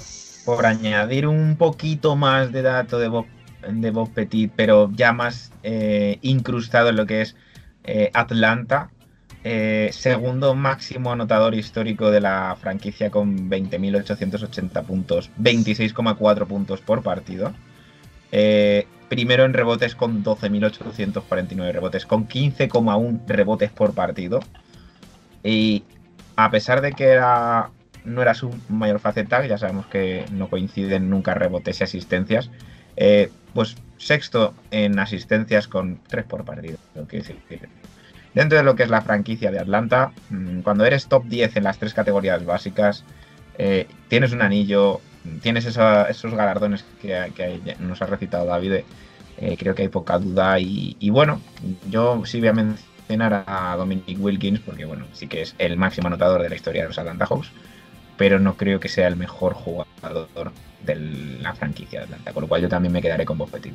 [0.45, 3.25] Por añadir un poquito más de dato de Bob,
[3.69, 7.35] de Bob Petit, pero ya más eh, incrustado en lo que es
[7.83, 8.89] eh, Atlanta.
[9.43, 17.53] eh, segundo máximo anotador histórico de la franquicia con 20.880 puntos, 26,4 puntos por partido.
[19.09, 24.39] Primero en rebotes con 12.849 rebotes, con 15,1 rebotes por partido.
[25.43, 25.83] Y
[26.35, 27.69] a pesar de que era,
[28.03, 32.49] no era su mayor faceta, ya sabemos que no coinciden nunca rebotes y asistencias,
[32.97, 36.77] eh, pues sexto en asistencias con 3 por partido.
[36.93, 37.37] decir.
[38.33, 41.63] Dentro de lo que es la franquicia de Atlanta, mm, cuando eres top 10 en
[41.63, 43.05] las tres categorías básicas,
[43.57, 44.99] eh, tienes un anillo,
[45.41, 48.83] tienes esos galardones que, que nos ha recitado David,
[49.37, 50.59] eh, creo que hay poca duda.
[50.59, 51.39] Y, y bueno,
[51.89, 56.07] yo sí voy a mencionar a Dominic Wilkins, porque bueno, sí que es el máximo
[56.07, 57.51] anotador de la historia de los Atlanta Hawks,
[58.17, 60.51] pero no creo que sea el mejor jugador
[60.83, 60.95] de
[61.41, 63.73] la franquicia de Atlanta, con lo cual yo también me quedaré con Bob Petit.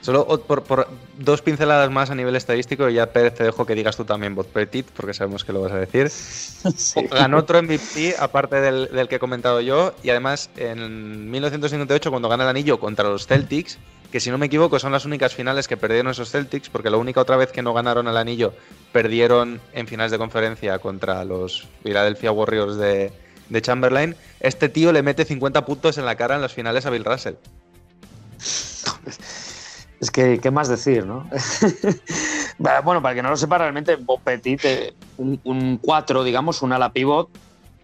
[0.00, 3.74] Solo por, por dos pinceladas más a nivel estadístico, y ya Pérez te dejo que
[3.74, 6.10] digas tú también Bob Petit, porque sabemos que lo vas a decir.
[7.10, 12.28] Ganó otro MVP, aparte del, del que he comentado yo, y además en 1958, cuando
[12.28, 13.78] gana el anillo contra los Celtics,
[14.12, 16.96] que si no me equivoco son las únicas finales que perdieron esos Celtics, porque la
[16.96, 18.54] única otra vez que no ganaron el anillo
[18.92, 23.12] perdieron en finales de conferencia contra los Philadelphia Warriors de,
[23.48, 24.16] de Chamberlain.
[24.40, 27.34] Este tío le mete 50 puntos en la cara en las finales a Bill Russell.
[30.00, 31.28] Es que, ¿qué más decir, no?
[32.58, 36.72] Bueno, para el que no lo sepa, realmente Bob Petit, eh, un 4, digamos, un
[36.72, 37.28] ala pivot,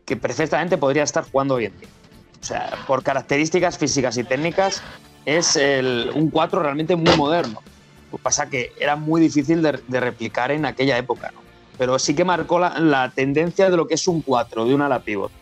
[0.05, 1.89] que perfectamente podría estar jugando hoy en día.
[2.41, 4.83] O sea, por características físicas y técnicas,
[5.25, 5.59] es
[6.15, 7.63] un 4 realmente muy moderno.
[8.11, 11.33] Lo que pasa que era muy difícil de, de replicar en aquella época.
[11.79, 14.83] Pero sí que marcó la, la tendencia de lo que es un 4, de un
[14.83, 15.33] ala pivot.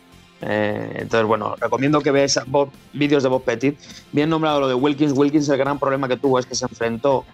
[0.45, 2.37] Eh, entonces, bueno, recomiendo que veáis
[2.91, 3.77] vídeos de Bob Petit.
[4.11, 5.13] Bien nombrado lo de Wilkins.
[5.15, 7.25] Wilkins, el gran problema que tuvo es que se enfrentó.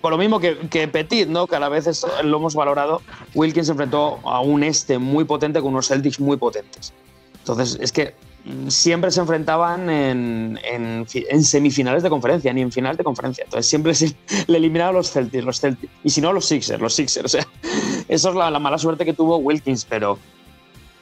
[0.00, 1.46] Con lo mismo que, que Petit, ¿no?
[1.46, 3.00] que a la vez es- lo hemos valorado,
[3.34, 6.92] Wilkins se enfrentó a un este muy potente con unos Celtics muy potentes.
[7.38, 12.60] Entonces, es que mm, siempre se enfrentaban en, en fi- en semifinales de conferencia, ni
[12.60, 13.42] en finales de conferencia.
[13.44, 14.14] Entonces, siempre se,
[14.46, 15.92] le eliminaban los Celtics, los Celtics.
[16.04, 17.24] Y si no, los Sixers, los Sixers.
[17.24, 17.46] O sea,
[18.08, 20.18] eso es la mala suerte que tuvo Wilkins, pero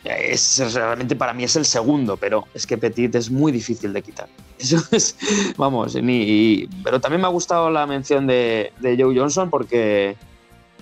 [0.04, 4.02] es realmente para mí es el segundo, pero es que Petit es muy difícil de
[4.02, 4.28] quitar.
[4.58, 5.16] Eso es,
[5.56, 10.16] vamos, ni, pero también me ha gustado la mención de, de Joe Johnson porque,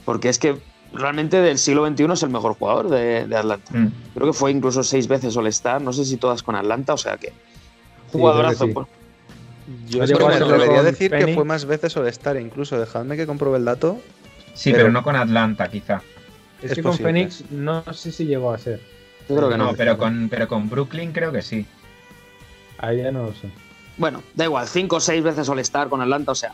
[0.04, 0.56] porque es que
[0.92, 3.70] realmente del siglo XXI es el mejor jugador de, de Atlanta.
[3.72, 3.88] Mm.
[4.14, 7.16] Creo que fue incluso seis veces All-Star, no sé si todas con Atlanta, o sea
[7.16, 7.32] que
[8.12, 8.66] jugadorazo.
[8.66, 8.72] sí.
[9.88, 12.78] Yo que me atrevería a decir que fue más veces All-Star incluso.
[12.78, 14.00] Dejadme que compruebe el dato.
[14.54, 16.02] Sí, Pero- pero, no con Atlanta, quizá.
[16.62, 16.96] Es, Es que con.
[16.96, 18.80] Phoenix no sé si llegó a ser.
[19.28, 19.66] Yo creo que no.
[19.66, 21.66] No, pero con, pero con Brooklyn creo que sí.
[22.78, 23.48] Ahí ya no lo sé.
[23.96, 26.52] Bueno, da igual, cinco o seis veces All-Star con Atlanta, o sea,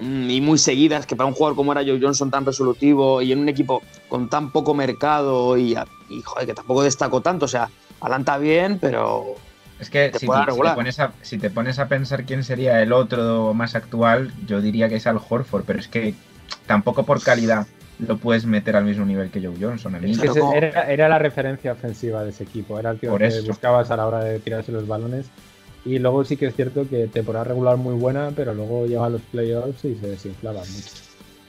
[0.00, 3.32] mm, y muy seguidas, que para un jugador como era Joe Johnson tan resolutivo y
[3.32, 5.76] en un equipo con tan poco mercado y,
[6.08, 7.68] y, joder, que tampoco destacó tanto, o sea,
[8.00, 9.34] Atlanta bien, pero
[9.78, 12.42] Es que Te si, puede si te pones a, si te pones a pensar quién
[12.44, 16.14] sería el otro más actual, yo diría que es Al Horford, pero es que
[16.66, 17.66] tampoco por calidad
[17.98, 19.94] lo puedes meter al mismo nivel que Joe Johnson.
[19.94, 22.78] A mí Es que Pero ese- como- era, era la referencia ofensiva de ese equipo.
[22.78, 23.46] Era el tío Por que eso.
[23.46, 25.26] buscabas a la hora de tirarse los balones.
[25.84, 29.08] Y luego sí que es cierto que temporada regular muy buena, pero luego llega a
[29.08, 30.90] los playoffs y se desinflaba mucho.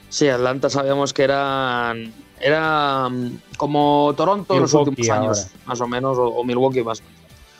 [0.08, 3.08] sí, Atlanta sabíamos que eran era
[3.56, 5.64] como Toronto los últimos años, ahora.
[5.66, 7.02] más o menos, o, o Milwaukee más.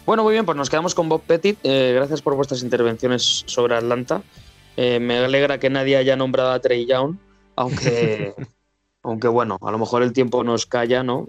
[0.06, 1.58] Bueno, muy bien, pues nos quedamos con Bob Pettit.
[1.64, 4.22] Eh, gracias por vuestras intervenciones sobre Atlanta.
[4.76, 7.16] Eh, me alegra que nadie haya nombrado a Trey Young,
[7.56, 8.34] aunque,
[9.02, 11.28] aunque bueno, a lo mejor el tiempo nos calla, ¿no?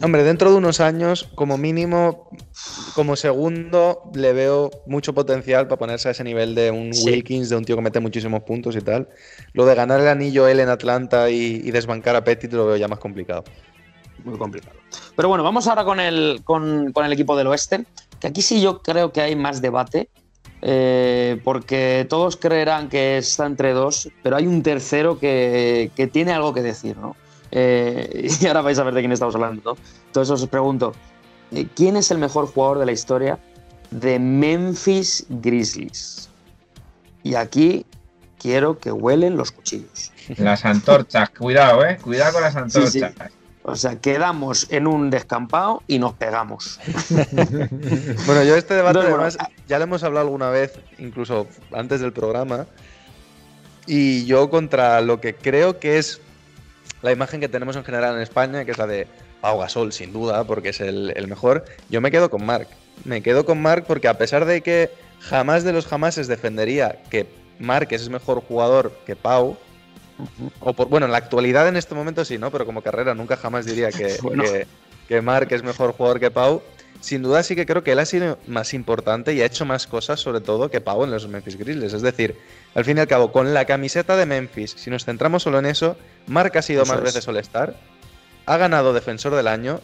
[0.00, 2.28] Hombre, dentro de unos años, como mínimo,
[2.94, 7.04] como segundo, le veo mucho potencial para ponerse a ese nivel de un Sí.
[7.04, 9.08] Wilkins, de un tío que mete muchísimos puntos y tal.
[9.52, 12.76] Lo de ganar el anillo él en Atlanta y, y desbancar a Pettit lo veo
[12.76, 13.44] ya más complicado.
[14.24, 14.76] Muy complicado.
[15.14, 17.84] Pero bueno, vamos ahora con el, con, con el equipo del oeste,
[18.18, 20.08] que aquí sí yo creo que hay más debate,
[20.62, 26.32] eh, porque todos creerán que está entre dos, pero hay un tercero que, que tiene
[26.32, 27.16] algo que decir, ¿no?
[27.50, 29.76] Eh, y ahora vais a ver de quién estamos hablando, ¿no?
[30.06, 30.94] Entonces os pregunto,
[31.50, 33.38] eh, ¿quién es el mejor jugador de la historia
[33.90, 36.30] de Memphis Grizzlies?
[37.24, 37.84] Y aquí
[38.38, 40.12] quiero que huelen los cuchillos.
[40.38, 41.98] Las antorchas, cuidado, eh.
[42.00, 43.00] Cuidado con las Sí, sí.
[43.64, 46.80] O sea, quedamos en un descampado y nos pegamos.
[48.26, 52.12] Bueno, yo este debate bueno, además ya lo hemos hablado alguna vez, incluso antes del
[52.12, 52.66] programa,
[53.86, 56.20] y yo contra lo que creo que es
[57.02, 59.06] la imagen que tenemos en general en España, que es la de
[59.40, 62.68] Pau Gasol, sin duda, porque es el, el mejor, yo me quedo con Marc.
[63.04, 67.26] Me quedo con Marc porque a pesar de que jamás de los jamases defendería que
[67.58, 69.56] Marc es mejor jugador que Pau,
[70.60, 72.50] o por, bueno, en la actualidad en este momento sí, ¿no?
[72.50, 74.44] Pero como carrera nunca jamás diría que, Bueno.
[74.44, 74.66] que,
[75.08, 76.62] que Marc es mejor jugador que Pau.
[77.00, 79.88] Sin duda sí que creo que él ha sido más importante y ha hecho más
[79.88, 81.92] cosas, sobre todo, que Pau en los Memphis Grizzlies.
[81.94, 82.36] Es decir,
[82.76, 85.66] al fin y al cabo, con la camiseta de Memphis, si nos centramos solo en
[85.66, 85.96] eso,
[86.28, 87.04] Marc ha sido Eso más es.
[87.04, 87.74] veces All-Star,
[88.46, 89.80] ha ganado Defensor del Año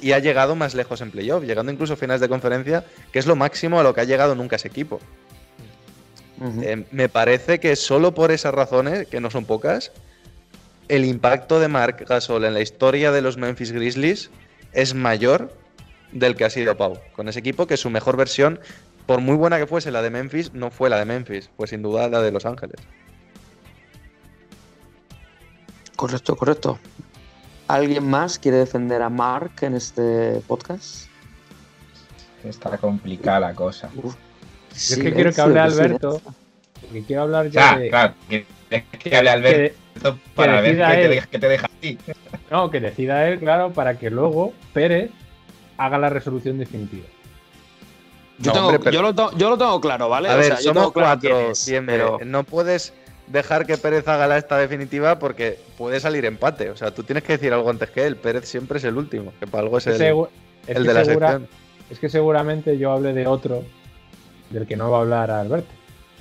[0.00, 3.26] y ha llegado más lejos en playoff, llegando incluso a finales de conferencia, que es
[3.26, 5.00] lo máximo a lo que ha llegado nunca ese equipo.
[6.40, 9.92] Eh, me parece que solo por esas razones, que no son pocas,
[10.88, 14.30] el impacto de Marc Gasol en la historia de los Memphis Grizzlies
[14.72, 15.52] es mayor
[16.12, 16.98] del que ha sido Pau.
[17.14, 18.60] Con ese equipo que su mejor versión,
[19.06, 21.82] por muy buena que fuese la de Memphis, no fue la de Memphis, fue sin
[21.82, 22.80] duda la de Los Ángeles.
[25.96, 26.78] Correcto, correcto.
[27.68, 31.06] ¿Alguien más quiere defender a Mark en este podcast?
[32.42, 33.90] Está complicada la cosa.
[34.74, 36.20] Yo es que quiero que hable Alberto,
[36.80, 37.88] porque quiero hablar ya Ya, de...
[37.90, 38.14] claro.
[38.28, 38.44] Que,
[38.98, 41.98] que hable Alberto para ver qué te, qué te deja a ti.
[42.50, 45.10] No, que decida él, claro, para que luego Pérez
[45.76, 47.06] haga la resolución definitiva.
[48.38, 50.28] Yo, No, tengo- hombre, pero- yo lo, to- yo lo tengo claro, ¿vale?
[50.28, 51.96] A O ver, sea, yo somos claro cuatro, es, siempre.
[51.96, 52.92] pero No puedes
[53.28, 56.70] dejar que Pérez haga la esta definitiva porque puede salir empate.
[56.70, 58.16] O sea, tú tienes que decir algo antes que él.
[58.16, 60.28] Pérez siempre es el último, que para algo es el, Segu-
[60.66, 61.48] el que de la sección.
[61.90, 63.62] Es que seguramente yo hable de otro
[64.50, 65.68] del que no va a hablar Alberto.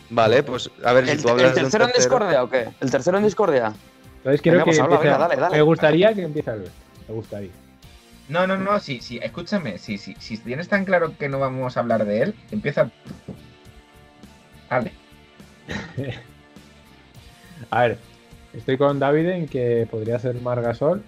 [0.09, 2.49] Vale, pues a ver ¿El, si tú el hablas de un tercero en discordia o
[2.49, 2.69] qué?
[2.81, 3.73] ¿El tercero en discordia?
[4.17, 5.55] Entonces quiero Venga, que pues habla, empiece- venga, dale, dale.
[5.55, 6.71] Me gustaría que empiece Alberto.
[7.07, 7.51] Me gustaría.
[8.29, 11.75] No, no, no, sí, sí, escúchame, sí, sí, si tienes tan claro que no vamos
[11.75, 12.89] a hablar de él, empieza.
[14.69, 14.91] Dale.
[17.69, 17.97] A ver,
[18.53, 21.03] estoy con David en que podría ser Mar Gasol.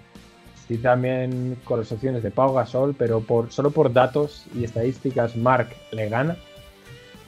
[0.60, 5.36] Estoy también con las opciones de Pau Gasol, pero por, solo por datos y estadísticas
[5.36, 6.36] Mark le gana.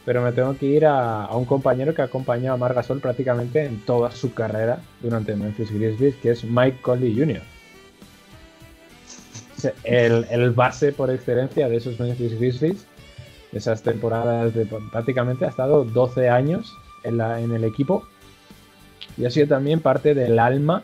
[0.09, 2.99] Pero me tengo que ir a, a un compañero que ha acompañado a Marc Gasol
[2.99, 7.43] prácticamente en toda su carrera durante Memphis Grizzlies, que es Mike Conley Jr.
[9.85, 12.87] El, el base por excelencia de esos Memphis Grizzlies,
[13.53, 16.73] esas temporadas de prácticamente ha estado 12 años
[17.05, 18.03] en, la, en el equipo
[19.19, 20.81] y ha sido también parte del alma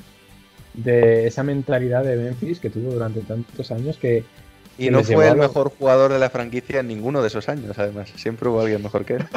[0.74, 4.22] de esa mentalidad de Memphis que tuvo durante tantos años que
[4.78, 8.10] Y no fue el mejor jugador de la franquicia en ninguno de esos años, además.
[8.16, 9.24] Siempre hubo alguien mejor que él.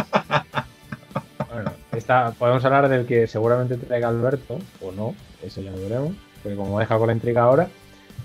[1.52, 6.12] Bueno, está, podemos hablar del que seguramente traiga Alberto, o no, eso ya lo veremos,
[6.44, 7.68] porque como deja con la intriga ahora.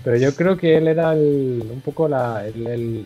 [0.03, 3.05] Pero yo creo que él era el- un poco la, el, el-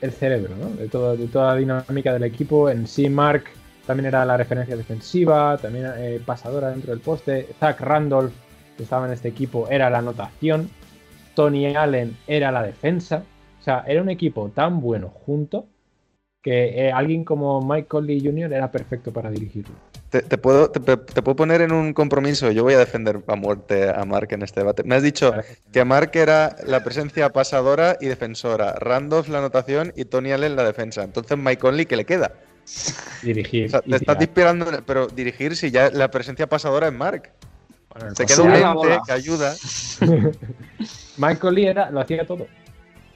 [0.00, 0.70] el cerebro ¿no?
[0.70, 2.70] de, todo- de toda la dinámica del equipo.
[2.70, 3.44] En sí, Mark
[3.86, 7.48] también era la referencia defensiva, también eh, pasadora dentro del poste.
[7.60, 8.32] Zach Randolph,
[8.76, 10.70] que estaba en este equipo, era la anotación.
[11.34, 13.24] Tony Allen era la defensa.
[13.60, 15.66] O sea, era un equipo tan bueno junto
[16.44, 18.52] que eh, alguien como Mike Conley Jr.
[18.52, 19.74] era perfecto para dirigirlo.
[20.10, 22.50] Te, te puedo, te, te puedo poner en un compromiso.
[22.50, 24.84] Yo voy a defender a muerte a Mark en este debate.
[24.84, 25.32] Me has dicho
[25.72, 30.64] que Mark era la presencia pasadora y defensora, Randolph la anotación y Tony Allen la
[30.64, 31.02] defensa.
[31.02, 32.32] Entonces, Mike Conley, ¿qué le queda?
[33.22, 33.66] Dirigir.
[33.66, 37.32] O sea, te estás inspirando, pero dirigir si ya la presencia pasadora es Mark.
[37.94, 39.54] Bueno, Se queda un ente que ayuda.
[41.18, 42.46] Mike Conley era, lo hacía todo.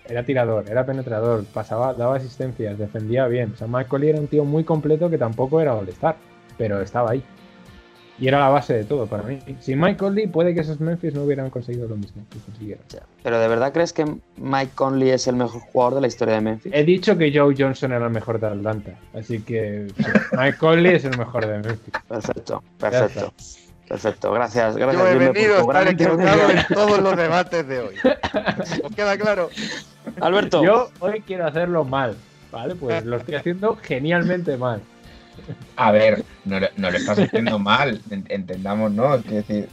[0.06, 3.52] Era tirador, era penetrador, pasaba, daba asistencias, defendía bien.
[3.52, 6.16] O sea, Mike Conley era un tío muy completo que tampoco era All-Star,
[6.56, 7.22] pero estaba ahí.
[8.20, 9.38] Y era la base de todo para mí.
[9.60, 12.84] Sin Mike Conley puede que esos Memphis no hubieran conseguido lo mismo que consiguieron.
[13.22, 14.06] Pero ¿de verdad crees que
[14.36, 16.72] Mike Conley es el mejor jugador de la historia de Memphis?
[16.74, 19.86] He dicho que Joe Johnson era el mejor de Atlanta, así que
[20.32, 21.94] Mike Conley es el mejor de Memphis.
[22.08, 23.32] Perfecto, perfecto.
[23.88, 25.02] Perfecto, gracias, gracias.
[25.02, 27.94] Yo he venido a estar equivocado en todos los debates de hoy.
[28.84, 29.48] ¿Os queda claro?
[30.20, 32.16] Alberto, Yo hoy quiero hacerlo mal,
[32.52, 32.74] ¿vale?
[32.74, 34.82] Pues lo estoy haciendo genialmente mal.
[35.76, 39.14] A ver, no, lo- no lo estás haciendo mal, en- entendamos, ¿no?
[39.14, 39.68] Es decir,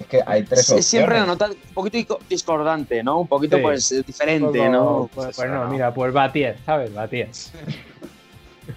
[0.00, 1.48] es que hay tres es siempre la opciones.
[1.50, 3.20] nota un poquito discordante, ¿no?
[3.20, 3.62] Un poquito, Sí.
[3.62, 5.10] pues, diferente, Poco- ¿no?
[5.14, 6.92] Pues, pues no, mira, pues Batier, ¿sabes?
[6.92, 7.28] Batier.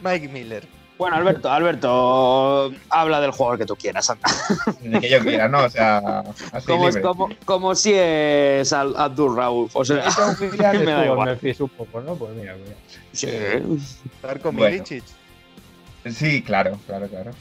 [0.01, 0.65] Mike Miller.
[1.02, 4.08] Bueno, Alberto, Alberto, habla del jugador que tú quieras.
[4.12, 4.30] anda.
[4.84, 6.20] De que yo quiera, ¿no, o sea,
[6.52, 7.02] así Como, libre.
[7.02, 9.68] como, como si es Abdul Raúl.
[9.74, 10.06] O sea,
[10.39, 11.39] me da igual.
[11.60, 12.14] Un poco, ¿no?
[12.14, 12.76] Pues mira, mira.
[13.14, 13.28] Sí.
[14.22, 14.76] Darko Bueno.
[14.76, 15.04] Milicic.
[16.06, 17.32] Sí, claro, claro, claro.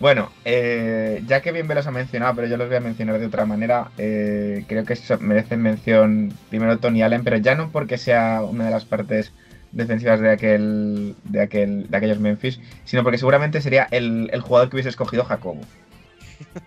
[0.00, 3.20] Bueno, eh, ya que bien me los ha mencionado, pero yo los voy a mencionar
[3.20, 7.98] de otra manera, eh, creo que merecen mención primero Tony Allen, pero ya no porque
[7.98, 9.30] sea una de las partes
[9.72, 14.68] defensivas de aquel, de aquel, de aquellos Memphis, sino porque seguramente sería el, el jugador
[14.70, 15.60] que hubiese escogido Jacobo.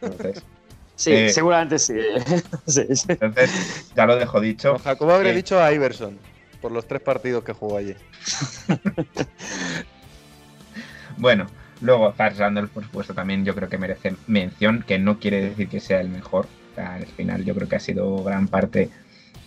[0.01, 0.43] Entonces,
[0.97, 1.29] Sí, Eh.
[1.29, 1.93] seguramente sí.
[2.67, 3.05] sí, sí.
[3.09, 4.77] entonces, ya lo dejo dicho.
[4.79, 6.17] Jacobo habría Eh, dicho a Iverson
[6.61, 7.95] por los tres partidos que jugó allí.
[11.17, 11.47] Bueno,
[11.81, 15.69] luego Zach Randolph, por supuesto, también yo creo que merece mención, que no quiere decir
[15.69, 16.45] que sea el mejor.
[16.71, 18.89] O sea, al final yo creo que ha sido gran parte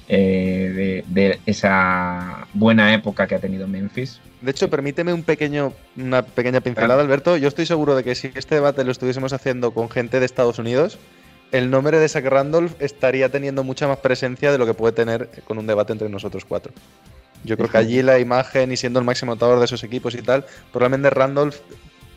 [0.09, 4.21] eh, de, de esa buena época que ha tenido Memphis.
[4.41, 7.03] De hecho, permíteme un pequeño, una pequeña pincelada.
[7.03, 7.37] Alberto.
[7.37, 10.59] Yo estoy seguro de que si este debate lo estuviésemos haciendo con gente de Estados
[10.59, 10.99] Unidos,
[11.51, 15.29] el nombre de Zach Randolph estaría teniendo mucha más presencia de lo que puede tener
[15.45, 16.73] con un debate entre nosotros cuatro.
[17.45, 20.23] Yo creo que allí la imagen y siendo el máximo anotador de esos equipos y
[20.23, 21.57] tal, probablemente Randolph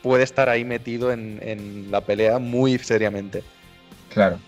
[0.02, 3.44] puede estar ahí metido en, en la pelea muy seriamente.
[4.14, 4.40] Claro.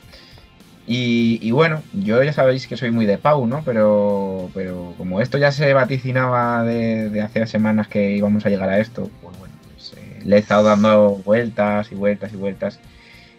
[0.85, 3.63] Y, y bueno, yo ya sabéis que soy muy de Pau, ¿no?
[3.63, 8.69] Pero, pero como esto ya se vaticinaba de, de hace semanas que íbamos a llegar
[8.69, 12.79] a esto, pues bueno, pues, eh, le he estado dando vueltas y vueltas y vueltas.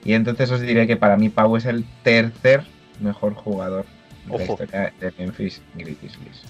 [0.04, 2.64] Y entonces os diré que para mí Pau es el tercer
[3.00, 3.84] mejor jugador
[4.26, 6.42] de la historia de Memphis Grizzlies.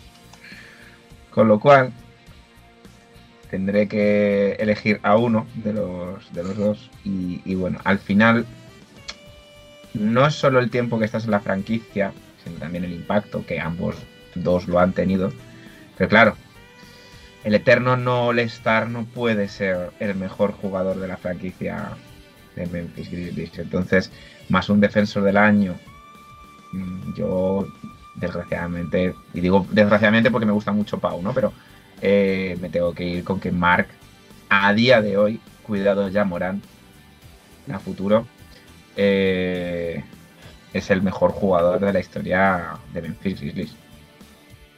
[1.30, 1.92] Con lo cual,
[3.50, 6.90] tendré que elegir a uno de los, de los dos.
[7.04, 8.46] Y, y bueno, al final,
[9.94, 13.60] no es solo el tiempo que estás en la franquicia, sino también el impacto que
[13.60, 13.96] ambos
[14.34, 15.32] dos lo han tenido.
[15.96, 16.36] Pero claro,
[17.44, 21.90] el eterno no All-Star no puede ser el mejor jugador de la franquicia
[22.56, 23.58] de Memphis Grizzlies.
[23.58, 24.10] Entonces,
[24.48, 25.74] más un defensor del año,
[26.72, 27.66] mm, yo
[28.16, 31.32] desgraciadamente, y digo desgraciadamente porque me gusta mucho Pau, ¿no?
[31.32, 31.52] Pero
[32.00, 33.88] eh, me tengo que ir con que Mark,
[34.48, 36.62] a día de hoy, cuidado ya Morán,
[37.72, 38.26] a futuro,
[38.96, 40.04] eh,
[40.72, 43.74] es el mejor jugador de la historia de Memphis Grizzlies.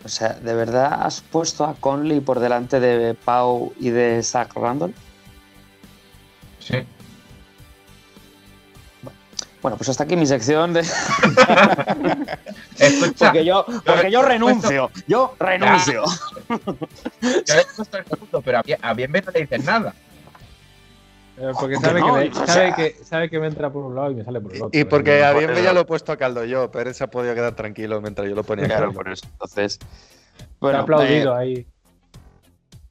[0.05, 4.55] O sea, ¿de verdad has puesto a Conley por delante de Pau y de Zach
[4.55, 4.95] Randall?
[6.61, 6.85] Sí.
[9.63, 10.81] Bueno, pues hasta aquí mi sección de.
[12.79, 14.93] Escucha, Porque yo, porque yo renuncio.
[15.09, 16.05] Yo renuncio.
[16.49, 19.93] yo he puesto el segundo, pero a bien, a bien no le dices nada.
[21.39, 23.95] Eh, Porque Que sabe, no, que, me, sabe, que, sabe que me entra por un
[23.95, 24.81] lado y me sale por el otro.
[24.81, 27.35] Y porque a bien ya lo he puesto a caldo yo, pero se ha podido
[27.35, 28.99] quedar tranquilo mientras yo lo ponía a Claro, caldo.
[28.99, 29.27] por eso.
[29.33, 29.79] Entonces.
[30.61, 31.67] Bueno, aplaudido eh, ahí.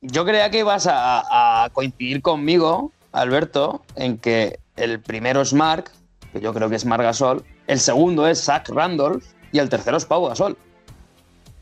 [0.01, 5.89] yo creía que ibas a, a coincidir conmigo, Alberto, en que el primero es Mark,
[6.31, 9.97] que yo creo que es Marc Gasol, el segundo es Zach Randolph y el tercero
[9.97, 10.55] es Pau Gasol.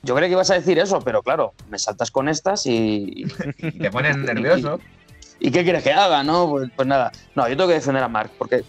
[0.02, 3.24] Yo creía que ibas a decir eso, pero claro, me saltas con estas y,
[3.58, 4.80] Y te pones nervioso.
[4.82, 5.03] ¿Y
[5.40, 6.24] qué quieres que haga?
[6.24, 7.12] No, pues, pues nada.
[7.36, 8.64] No, yo tengo que defender a Mark porque eh,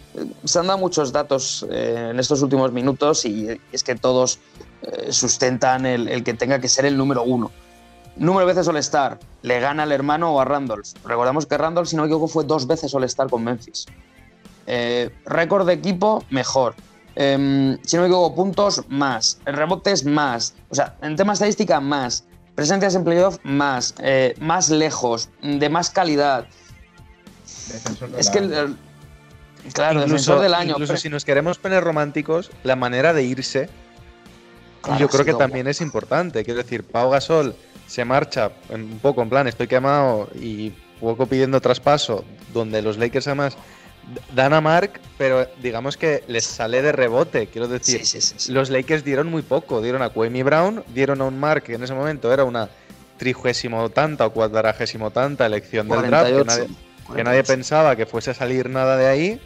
[0.44, 4.38] se han dado muchos datos eh, en estos últimos minutos y es que todos
[4.82, 7.50] eh, sustentan el, el que tenga que ser el número uno.
[8.16, 10.86] Número de veces All-Star, le gana al hermano o a Randolph.
[11.04, 13.86] Recordamos que Randolph, si no me equivoco, fue dos veces All-Star con Memphis.
[14.66, 16.74] Eh, récord de equipo, mejor.
[17.16, 19.40] Em, si no me equivoco, puntos, más.
[19.44, 20.54] Rebotes, más.
[20.70, 22.24] O sea, en tema estadística, más.
[22.54, 23.94] Presencias en playoff, más.
[23.98, 26.46] Eh, más lejos, de más calidad.
[27.72, 28.76] Defensor de Es que el,
[29.72, 30.70] claro, defensor del año.
[30.72, 33.68] incluso pero- si nos queremos poner románticos, la manera de irse,
[34.82, 36.44] Claro, yo creo que también es importante.
[36.44, 41.60] Quiero decir, Pau Gasol se marcha un poco en plan, estoy quemado y poco pidiendo
[41.60, 43.56] traspaso, donde los Lakers además
[44.12, 47.46] d- dan a Mark, pero digamos que les sale de rebote.
[47.46, 48.52] Quiero decir, Sí, sí, sí, sí.
[48.52, 49.80] los Lakers dieron muy poco.
[49.80, 52.68] Dieron a Kwame Brown, dieron a un Mark que en ese momento era una
[53.18, 57.24] trigésimo tanta o cuadragésimo tanta elección del draft, que 48, nadie, que 48.
[57.24, 59.40] nadie pensaba que fuese a salir nada de ahí.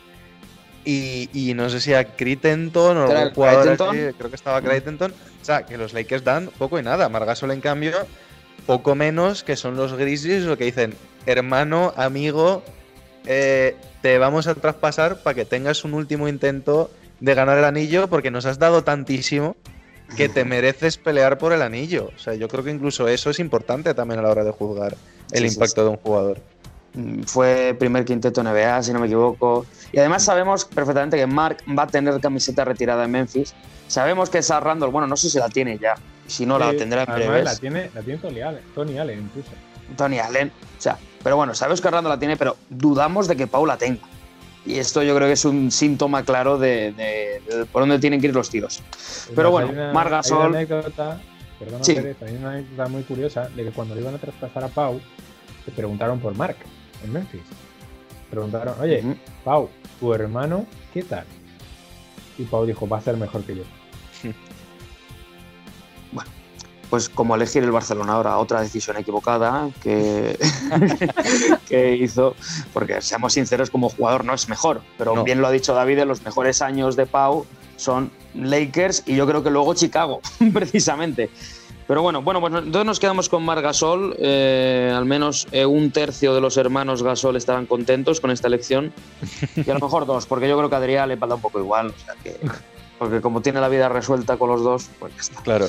[0.85, 4.63] Y, y no sé si a Crittenton o ¿Era algún jugador así, creo que estaba
[4.63, 5.13] Creighton.
[5.43, 7.09] O sea, que los Lakers dan poco y nada.
[7.11, 7.93] Margasol, en cambio,
[8.67, 10.95] poco menos que son los Grizzlies lo que dicen,
[11.27, 12.63] hermano, amigo,
[13.27, 16.91] eh, te vamos a traspasar para que tengas un último intento
[17.21, 19.57] de ganar el anillo porque nos has dado tantísimo
[20.17, 22.11] que te mereces pelear por el anillo.
[22.17, 24.97] O sea, yo creo que incluso eso es importante también a la hora de juzgar
[25.33, 25.85] el Sí, impacto sí.
[25.85, 26.39] de un jugador.
[26.95, 29.67] Mm, Fue primer quinteto NBA, si no me equivoco.
[29.93, 33.55] Y además sabemos perfectamente que Mark va a tener camiseta retirada en Memphis.
[33.89, 35.95] Sabemos que esa Randall, bueno, no sé si la tiene ya.
[36.27, 37.45] Si no, la tendrá en breves.
[37.45, 39.51] La tiene, la tiene Tony Allen, Tony Allen incluso.
[39.97, 40.49] Tony Allen.
[40.79, 43.77] O sea, pero bueno, sabemos que Randall la tiene, pero dudamos de que Pau la
[43.77, 44.01] tenga.
[44.67, 48.21] Y esto yo creo que es un síntoma claro de, de- de por dónde tienen
[48.21, 48.83] que ir los tiros.
[49.35, 51.21] Pero Además, bueno, una- Marc hay una anécdota,
[51.59, 51.95] perdona, Sí.
[51.95, 55.01] Pérez, hay una anécdota muy curiosa de que cuando le iban a traspasar a Pau,
[55.67, 56.57] le preguntaron por Mark
[57.05, 57.41] en Memphis.
[58.31, 59.17] Preguntaron, oye.
[59.45, 61.25] Pau, tu hermano, ¿qué tal?
[62.37, 63.63] Y Pau dijo, va a ser mejor que yo.
[66.91, 70.39] Pues como elegir el Barcelona ahora, otra decisión equivocada que,
[71.69, 72.35] que hizo,
[72.73, 75.25] porque seamos sinceros, como jugador no es mejor, pero No.
[75.25, 77.45] bien lo ha dicho David, los mejores años de Pau
[77.77, 80.21] son Lakers y yo creo que luego Chicago,
[80.53, 81.31] precisamente.
[81.87, 84.15] Pero bueno, bueno, pues entonces nos quedamos con Marc Gasol.
[84.19, 88.93] eh, al menos eh, un tercio de los hermanos Gasol estaban contentos con esta elección.
[89.57, 91.59] Y a lo mejor dos, porque yo creo que a Adrián le falta un poco
[91.61, 91.87] igual.
[91.87, 92.37] O sea que,
[92.99, 95.43] porque como tiene la vida resuelta con los dos, pues ya está.
[95.43, 95.69] Claro.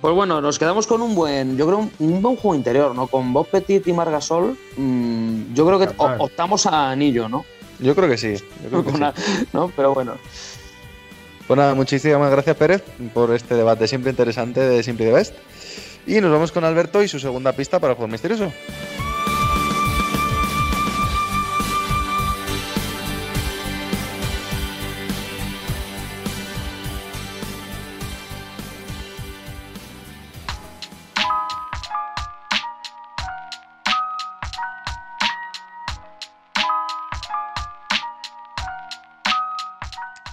[0.00, 3.06] Pues bueno, nos quedamos con un buen, yo creo, un, un buen juego interior, ¿no?
[3.06, 7.44] Con Bob Petit y Marc Gasol, mm, yo creo que optamos a anillo, ¿no?
[7.80, 8.34] Yo creo que sí.
[8.62, 9.58] yo creo que sí.
[9.76, 10.14] Pero bueno,
[11.46, 12.82] Pues nada, muchísimas gracias Pérez
[13.14, 15.34] por este debate siempre interesante de Simply the Best.
[16.06, 18.50] Y nos vamos con Alberto y su segunda pista para el juego misterioso.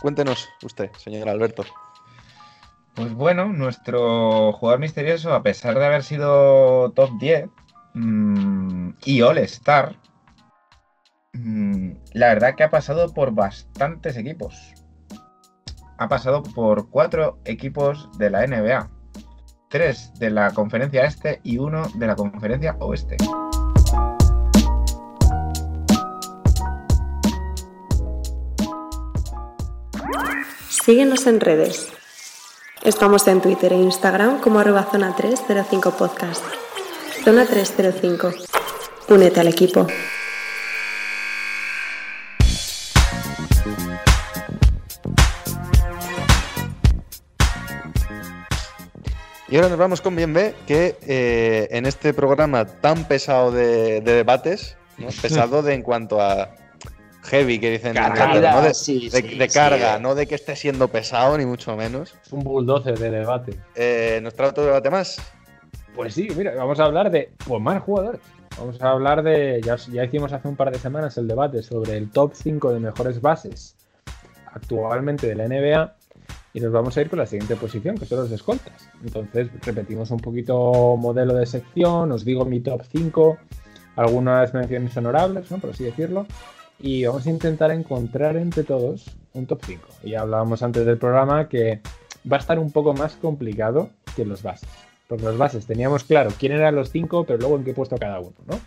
[0.05, 1.65] Cuéntenos usted, señor Alberto.
[2.93, 7.49] Pues bueno, nuestro jugador misterioso, a pesar de haber sido top 10
[7.95, 9.95] mm, y All-Star,
[11.33, 14.75] mm, la verdad que ha pasado por bastantes equipos.
[15.97, 18.91] Ha pasado por cuatro equipos de la NBA.
[19.71, 23.17] Tres de la conferencia este y uno de la conferencia oeste.
[30.85, 31.87] Síguenos en redes.
[32.83, 36.45] Estamos en Twitter e Instagram como arroba zona 305 podcast.
[37.23, 38.31] Zona 305.
[39.09, 39.87] Únete al equipo.
[49.49, 54.01] Y ahora nos vamos con Bien B, que eh, en este programa tan pesado de,
[54.01, 55.07] de debates, ¿no?
[55.23, 56.51] pesado de en cuanto a
[57.25, 59.53] heavy, que dicen de, sí, de- sí, de sí.
[59.53, 62.15] carga, no de que esté siendo pesado, ni mucho menos.
[62.25, 63.59] Es un bulldozer de debate.
[63.75, 65.21] Eh, ¿Nos trae otro debate más?
[65.95, 68.21] Pues sí, mira, vamos a hablar de pues, más jugadores.
[68.57, 69.61] Vamos a hablar de.
[69.63, 72.79] Ya, ya hicimos hace un par de semanas el debate sobre el top 5 de
[72.79, 73.75] mejores bases
[74.53, 75.95] actualmente de la NBA.
[76.53, 78.89] Y nos vamos a ir con la siguiente posición, que son los escoltas.
[79.03, 83.37] Entonces, repetimos un poquito modelo de sección, os digo mi top 5,
[83.97, 85.57] algunas menciones honorables, ¿no?
[85.57, 86.25] por así decirlo.
[86.79, 89.87] Y vamos a intentar encontrar entre todos un top 5.
[90.03, 91.81] Y ya hablábamos antes del programa que
[92.31, 94.69] va a estar un poco más complicado que los bases.
[95.07, 98.19] Porque los bases teníamos claro quién eran los 5, pero luego en qué puesto cada
[98.19, 98.59] uno, ¿no?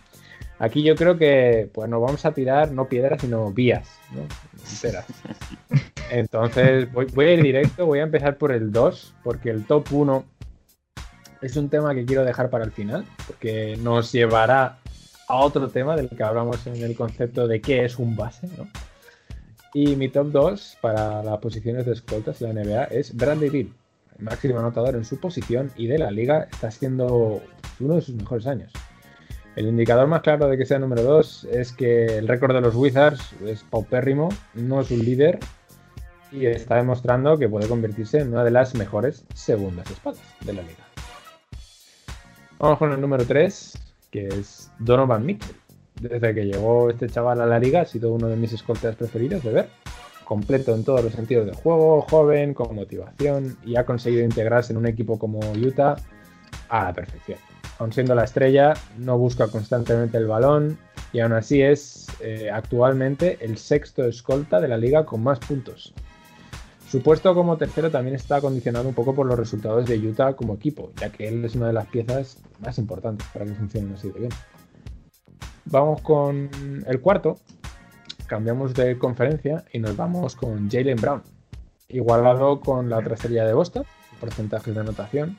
[0.59, 4.21] Aquí yo creo que pues nos vamos a tirar no piedras, sino vías, ¿no?
[4.69, 5.05] Enteras.
[6.11, 9.87] Entonces voy, voy a ir directo, voy a empezar por el 2, porque el top
[9.91, 10.25] 1
[11.41, 14.79] es un tema que quiero dejar para el final, porque nos llevará
[15.29, 18.67] a otro tema del que hablamos en el concepto de qué es un base, ¿no?
[19.73, 23.69] Y mi top 2 para las posiciones de escoltas en la NBA es Bradley Beal,
[24.17, 27.43] el máximo anotador en su posición y de la liga está siendo
[27.79, 28.73] uno de sus mejores años.
[29.55, 32.73] El indicador más claro de que sea número 2 es que el récord de los
[32.73, 35.39] Wizards es paupérrimo, no es un líder
[36.31, 40.63] y está demostrando que puede convertirse en una de las mejores segundas espaldas de la
[40.63, 40.83] liga.
[42.57, 45.55] Vamos con el número 3, que es Donovan Mitchell.
[46.01, 49.43] Desde que llegó este chaval a la liga ha sido uno de mis escoltas preferidos
[49.43, 49.69] de ver.
[50.23, 54.77] Completo en todos los sentidos del juego, joven, con motivación y ha conseguido integrarse en
[54.77, 55.95] un equipo como Utah
[56.69, 57.39] a la perfección.
[57.79, 60.77] Aun siendo la estrella, no busca constantemente el balón,
[61.11, 65.93] Y aún así es eh, actualmente el sexto escolta de la liga con más puntos.
[66.89, 70.55] Su puesto como tercero también está condicionado un poco por los resultados de Utah como
[70.55, 74.09] equipo, ya que él es una de las piezas más importantes para que funcionen así
[74.09, 74.31] de bien.
[75.65, 76.49] Vamos con
[76.87, 77.37] el cuarto,
[78.25, 81.21] cambiamos de conferencia y nos vamos con Jalen Brown,
[81.89, 83.83] igualado con la otra serie de Boston,
[84.19, 85.37] porcentajes de anotación.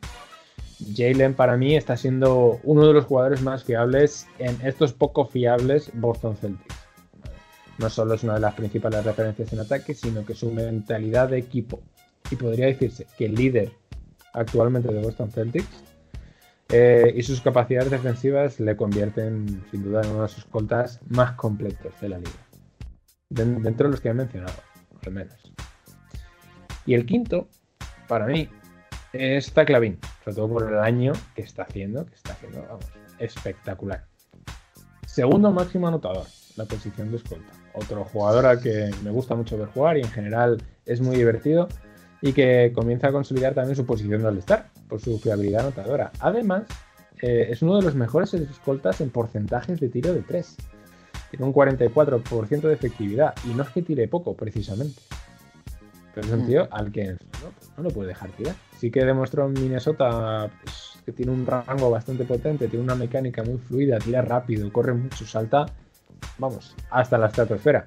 [0.95, 5.91] Jalen para mí está siendo uno de los jugadores más fiables en estos poco fiables
[5.95, 6.80] Boston Celtics.
[7.81, 11.39] No solo es una de las principales referencias en ataque, sino que su mentalidad de
[11.39, 11.81] equipo,
[12.31, 13.73] y podría decirse que el líder
[14.35, 15.83] actualmente de Boston Celtics,
[16.69, 21.33] eh, y sus capacidades defensivas le convierten sin duda en uno de los escoltas más
[21.33, 22.47] completos de la liga.
[23.31, 24.61] Den- dentro de los que he mencionado,
[25.05, 25.53] al menos.
[26.85, 27.49] Y el quinto,
[28.07, 28.49] para mí,
[29.13, 32.87] es Taclavin, sobre todo por el año que está haciendo, que está haciendo, vamos,
[33.19, 34.05] espectacular.
[35.07, 36.27] Segundo máximo anotador,
[36.57, 37.53] la posición de escolta.
[37.75, 41.69] Otro jugador al que me gusta mucho ver jugar y en general es muy divertido
[42.23, 46.11] y que comienza a consolidar también su posición de All-Star por su fiabilidad anotadora.
[46.21, 46.65] Además,
[47.23, 50.57] eh, es uno de los mejores escoltas en porcentajes de tiro de 3.
[51.31, 55.01] Tiene un 44% de efectividad y no es que tire poco, precisamente.
[56.15, 57.19] Pero es un tío al que no,
[57.77, 58.55] no lo puede dejar tirar.
[58.77, 63.45] Sí que demostró en Minnesota pues, que tiene un rango bastante potente, tiene una mecánica
[63.45, 65.67] muy fluida, tira rápido, corre mucho, salta,
[66.39, 67.87] vamos, hasta la estratosfera.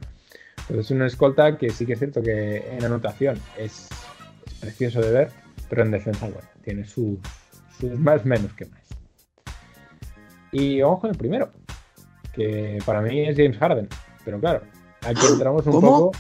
[0.68, 3.90] Pero es una escolta que sí que es cierto que en anotación es,
[4.46, 5.32] es precioso de ver,
[5.70, 7.18] pero en defensa, bueno, tiene sus,
[7.80, 8.82] sus más menos que más.
[10.52, 11.52] Y vamos con el primero,
[12.32, 13.90] que para mí es James Harden.
[14.24, 14.62] Pero claro,
[15.02, 15.88] aquí entramos un ¿Cómo?
[15.88, 16.18] poco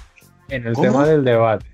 [0.49, 0.87] en el ¿Cómo?
[0.87, 1.67] tema del debate.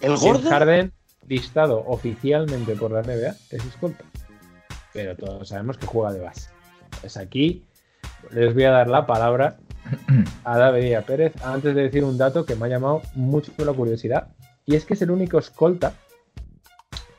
[0.00, 0.50] ¿El James gordo?
[0.50, 0.92] Harden,
[1.26, 4.04] listado oficialmente por la NBA, es escolta.
[4.92, 6.50] Pero todos sabemos que juega de base.
[7.00, 7.64] Pues aquí
[8.30, 9.56] les voy a dar la palabra
[10.44, 13.72] a David Díaz Pérez antes de decir un dato que me ha llamado mucho la
[13.72, 14.28] curiosidad.
[14.64, 15.92] Y es que es el único escolta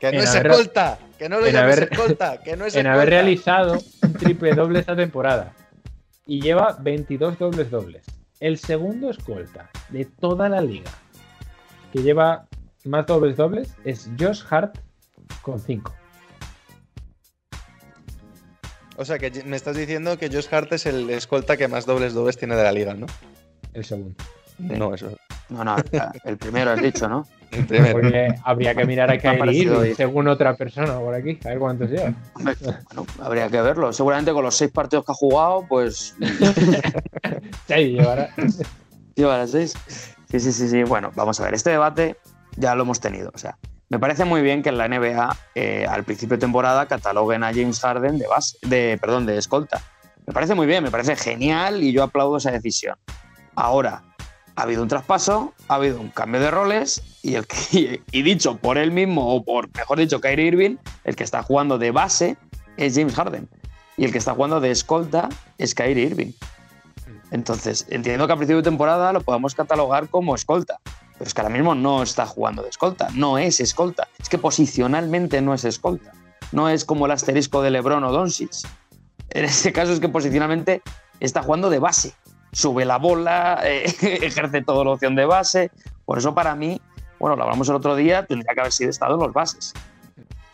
[0.00, 2.80] Que no es haber- escolta, que no lo en haber- escolta, que no es en
[2.86, 2.92] escolta.
[2.94, 5.52] haber realizado un triple doble esta temporada.
[6.26, 8.04] Y lleva 22 dobles dobles.
[8.40, 10.90] El segundo escolta de toda la liga
[11.92, 12.46] que lleva
[12.84, 14.76] más dobles dobles es Josh Hart
[15.42, 15.94] con 5.
[18.96, 22.14] O sea, que me estás diciendo que Josh Hart es el escolta que más dobles
[22.14, 23.06] dobles tiene de la liga, ¿no?
[23.72, 24.14] El segundo.
[24.58, 25.16] No, eso.
[25.48, 25.76] No, no,
[26.24, 27.26] el primero has dicho, ¿no?
[27.50, 27.92] El primero.
[27.92, 31.38] Porque habría que mirar a ha Kyrie según otra persona por aquí.
[31.44, 32.12] A ver cuántos lleva.
[32.34, 33.92] Bueno, habría que verlo.
[33.92, 36.16] Seguramente con los seis partidos que ha jugado, pues
[37.68, 38.30] Sí, llevará.
[39.14, 39.74] lleva las seis.
[40.30, 40.82] Sí, sí, sí, sí.
[40.82, 41.54] Bueno, vamos a ver.
[41.54, 42.16] Este debate
[42.56, 43.30] ya lo hemos tenido.
[43.32, 43.56] O sea,
[43.94, 47.54] me parece muy bien que en la NBA eh, al principio de temporada cataloguen a
[47.54, 49.80] James Harden de base, de, perdón, de escolta.
[50.26, 52.96] Me parece muy bien, me parece genial y yo aplaudo esa decisión.
[53.54, 54.02] Ahora,
[54.56, 59.32] ha habido un traspaso, ha habido un cambio de roles y dicho por él mismo,
[59.32, 62.36] o por, mejor dicho, Kyrie Irving, el que está jugando de base
[62.76, 63.48] es James Harden.
[63.96, 66.32] Y el que está jugando de escolta es Kyrie Irving.
[67.30, 70.80] Entonces, entiendo que a principio de temporada lo podamos catalogar como escolta.
[71.24, 74.08] Pero es que ahora mismo no está jugando de escolta, no es escolta.
[74.20, 76.12] Es que posicionalmente no es escolta.
[76.52, 78.50] No es como el asterisco de LeBron o Doncic.
[79.30, 80.82] En este caso es que posicionalmente
[81.20, 82.12] está jugando de base.
[82.52, 85.70] Sube la bola, eh, ejerce toda la opción de base.
[86.04, 86.78] Por eso para mí,
[87.18, 89.72] bueno, lo hablamos el otro día, tendría que haber sido estado en los bases.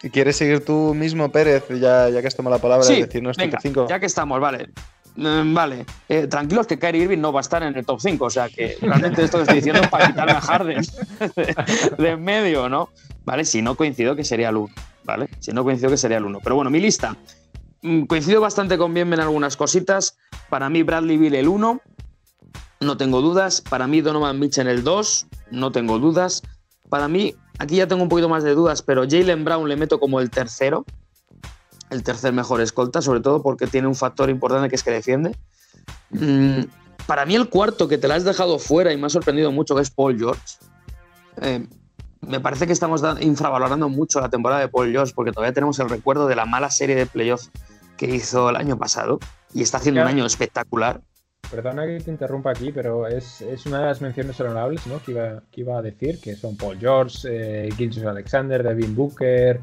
[0.04, 3.02] ¿Y ¿Quieres seguir tú mismo, Pérez, ya, ya que has tomado la palabra, Sí, y
[3.02, 3.88] decirnos venga, 5?
[3.88, 4.70] ya que estamos, vale.
[5.16, 8.24] Mm, Vale, Eh, tranquilos que Kyrie Irving no va a estar en el top 5,
[8.24, 10.82] o sea que realmente esto que estoy diciendo es para quitarme a Harden
[11.98, 12.88] de, en medio, ¿no?
[13.24, 15.28] Vale, si no coincido que sería el 1, ¿vale?
[15.40, 16.40] Si no coincido que sería el 1.
[16.42, 17.16] Pero bueno, mi lista.
[17.82, 20.16] mm, Coincido bastante con Bienven en algunas cositas.
[20.48, 21.80] Para mí Bradley Bill el 1,
[22.80, 23.61] no tengo dudas.
[23.61, 26.42] Para mí Donovan Mitchell el 2, no tengo dudas.
[26.88, 30.00] Para mí, aquí ya tengo un poquito más de dudas, pero Jalen Brown le meto
[30.00, 30.84] como el tercero
[31.91, 35.36] el tercer mejor escolta, sobre todo porque tiene un factor importante que es que defiende.
[36.11, 36.62] Mm,
[37.07, 39.74] para mí el cuarto que te la has dejado fuera y me ha sorprendido mucho
[39.74, 40.43] que es Paul George.
[41.43, 41.66] Eh,
[42.20, 45.88] me parece que estamos infravalorando mucho la temporada de Paul George porque todavía tenemos el
[45.88, 47.51] recuerdo de la mala serie de playoffs
[47.97, 49.18] que hizo el año pasado
[49.53, 51.01] y está haciendo un año espectacular.
[51.51, 55.03] Perdona que te interrumpa aquí, pero es, es una de las menciones honorables ¿no?
[55.03, 57.68] que, iba, que iba a decir, que son Paul George, eh,
[58.07, 59.61] Alexander, Devin Booker,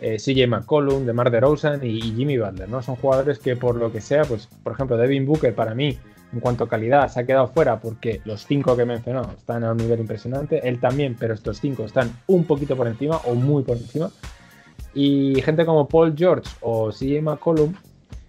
[0.00, 2.82] eh, CJ McCollum, DeMar DeRozan y, y Jimmy Butler, ¿no?
[2.82, 5.98] Son jugadores que por lo que sea, pues por ejemplo Devin Booker para mí
[6.32, 9.64] en cuanto a calidad se ha quedado fuera porque los cinco que he mencionado están
[9.64, 13.34] a un nivel impresionante, él también, pero estos cinco están un poquito por encima o
[13.34, 14.10] muy por encima.
[14.94, 17.74] Y gente como Paul George o CJ McCollum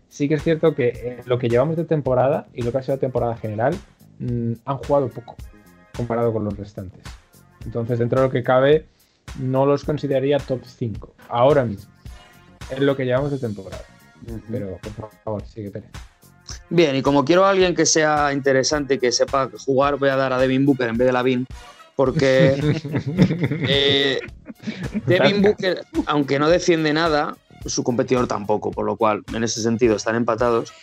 [0.10, 2.84] sí que es cierto que eh, lo que llevamos de temporada y lo que ha
[2.84, 3.76] sido temporada general
[4.20, 5.36] mm, han jugado poco
[5.96, 7.04] comparado con los restantes.
[7.66, 8.86] Entonces, dentro de lo que cabe,
[9.40, 11.92] no los consideraría top 5 ahora mismo.
[12.70, 13.84] Es lo que llevamos de temporada.
[14.52, 15.90] Pero, por favor, sigue Pérez.
[16.70, 20.16] Bien, y como quiero a alguien que sea interesante y que sepa jugar, voy a
[20.16, 21.48] dar a Devin Booker en vez de Lavin,
[21.96, 22.56] porque
[23.68, 24.20] eh,
[25.06, 29.96] Devin Booker, aunque no defiende nada, su competidor tampoco, por lo cual en ese sentido
[29.96, 30.74] están empatados.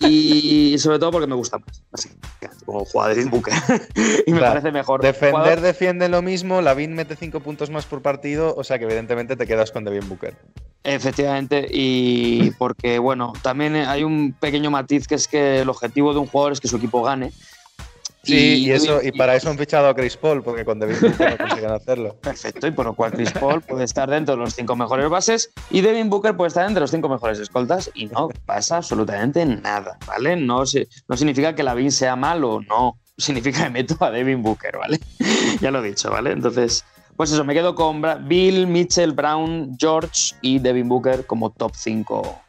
[0.00, 2.28] Y sobre todo porque me gusta más, básicamente,
[2.64, 3.54] como juega Devin Booker.
[4.26, 5.02] y me Claro, parece mejor.
[5.02, 5.60] Defender jugador.
[5.60, 9.46] defiende lo mismo, Lavin mete 5 puntos más por partido, o sea que evidentemente te
[9.46, 10.36] quedas con Devin Booker.
[10.84, 16.20] Efectivamente, y porque, bueno, también hay un pequeño matiz que es que el objetivo de
[16.20, 17.32] un jugador es que su equipo gane.
[18.28, 21.30] Sí, y, eso, y para eso han fichado a Chris Paul, porque con Devin Booker
[21.30, 22.16] no consiguen hacerlo.
[22.20, 25.50] Perfecto, y por lo cual Chris Paul puede estar dentro de los cinco mejores bases
[25.70, 29.96] y Devin Booker puede estar entre los cinco mejores escoltas y no pasa absolutamente nada,
[30.06, 30.36] ¿vale?
[30.36, 30.64] No,
[31.08, 32.98] no significa que Lavin sea malo, no.
[33.16, 35.00] Significa que meto a Devin Booker, ¿vale?
[35.62, 36.32] ya lo he dicho, ¿vale?
[36.32, 36.84] Entonces,
[37.16, 42.40] pues eso, me quedo con Bill, Mitchell, Brown, George y Devin Booker como top 5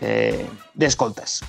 [0.00, 0.46] de
[0.86, 1.40] escoltas.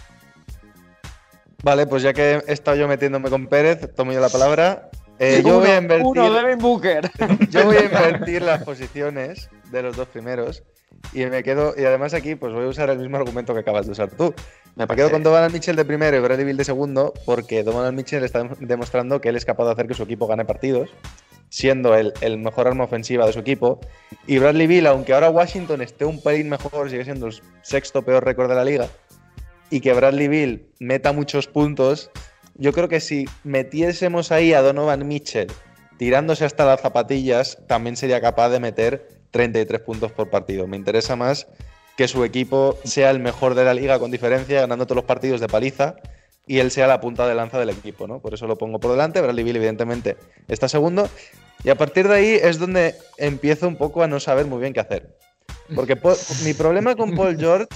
[1.65, 4.87] Vale, pues ya que he estado yo metiéndome con Pérez, tomo yo la palabra.
[5.17, 7.09] Eh, yo, Uno- voy a invertir, uno, Devin Booker.
[7.49, 10.61] yo voy a invertir las posiciones de los dos primeros
[11.11, 11.73] y me quedo.
[11.75, 14.31] Y además aquí, pues voy a usar el mismo argumento que acabas de usar tú.
[14.75, 18.23] Me quedo con Donovan Mitchell de primero y Bradley Bill de segundo, porque Donovan Mitchell
[18.23, 20.89] está dem- demostrando que él es capaz de hacer que su equipo gane partidos,
[21.49, 23.79] siendo el, el mejor arma ofensiva de su equipo.
[24.27, 28.23] Y Bradley Bill, aunque ahora Washington esté un pelín mejor, sigue siendo el sexto peor
[28.23, 28.87] récord de la liga,
[29.69, 32.11] y que Bradley Bill meta muchos puntos,
[32.55, 35.47] yo creo que si metiésemos ahí a Donovan Mitchell
[35.97, 40.67] tirándose hasta las zapatillas, también sería capaz de meter 33 puntos por partido.
[40.67, 41.47] Me interesa más
[41.97, 45.39] que su equipo sea el mejor de la liga con diferencia, ganando todos los partidos
[45.39, 45.95] de paliza,
[46.47, 48.19] y él sea la punta de lanza del equipo, ¿no?
[48.19, 49.19] Por eso lo pongo por delante.
[49.21, 50.15] Bradley Bill, evidentemente,
[50.47, 51.09] está segundo.
[51.63, 54.73] Y a partir de ahí es donde empiezo un poco a no saber muy bien
[54.73, 55.17] qué hacer.
[55.73, 57.67] Porque Paul- mi problema con Paul George,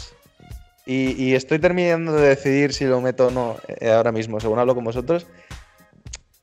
[0.90, 4.58] y, y estoy terminando de decidir si lo meto o no eh, ahora mismo, según
[4.58, 5.28] hablo con vosotros,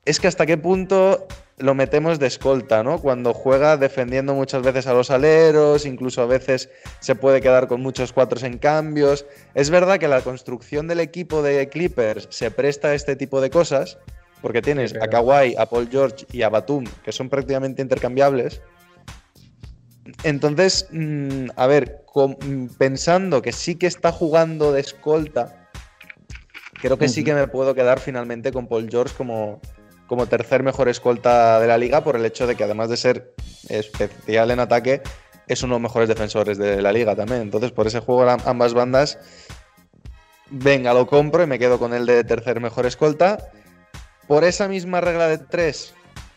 [0.04, 1.26] es que hasta qué punto
[1.58, 3.00] lo metemos de escolta, ¿no?
[3.00, 6.70] Cuando juega defendiendo muchas veces a los aleros, incluso a veces
[7.00, 9.26] se puede quedar con muchos cuatros en cambios.
[9.54, 13.50] Es verdad que la construcción del equipo de Clippers se presta a este tipo de
[13.50, 13.98] cosas,
[14.42, 18.60] porque tienes a Kawhi, a Paul George y a Batum, que son prácticamente intercambiables.
[20.26, 22.04] Entonces, mm, a ver,
[22.78, 25.70] pensando que sí que está jugando de escolta,
[26.72, 29.60] creo que sí que me puedo quedar finalmente con Paul George como,
[30.08, 33.34] como tercer mejor escolta de la liga por el hecho de que además de ser
[33.68, 35.00] especial en ataque,
[35.46, 37.42] es uno de los mejores defensores de la liga también.
[37.42, 39.20] Entonces, por ese juego ambas bandas,
[40.50, 43.52] venga, lo compro y me quedo con el de tercer mejor escolta.
[44.26, 45.94] Por esa misma regla de tres,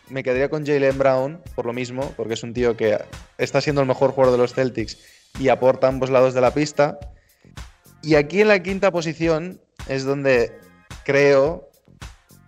[0.10, 2.98] me quedaría con Jalen Brown, por lo mismo, porque es un tío que
[3.38, 4.98] está siendo el mejor jugador de los Celtics
[5.40, 7.00] y aporta ambos lados de la pista.
[8.02, 10.58] Y aquí en la quinta posición es donde
[11.04, 11.70] creo